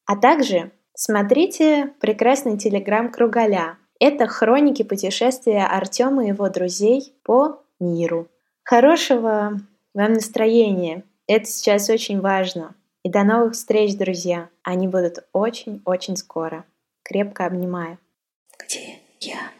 [0.05, 8.27] А также смотрите прекрасный телеграм Кругаля Это хроники путешествия Артема и его друзей по миру.
[8.63, 9.61] Хорошего
[9.93, 11.03] вам настроения.
[11.25, 12.75] Это сейчас очень важно.
[13.03, 14.49] И до новых встреч, друзья.
[14.63, 16.65] Они будут очень-очень скоро.
[17.03, 17.97] Крепко обнимаю.
[18.57, 19.58] Где я?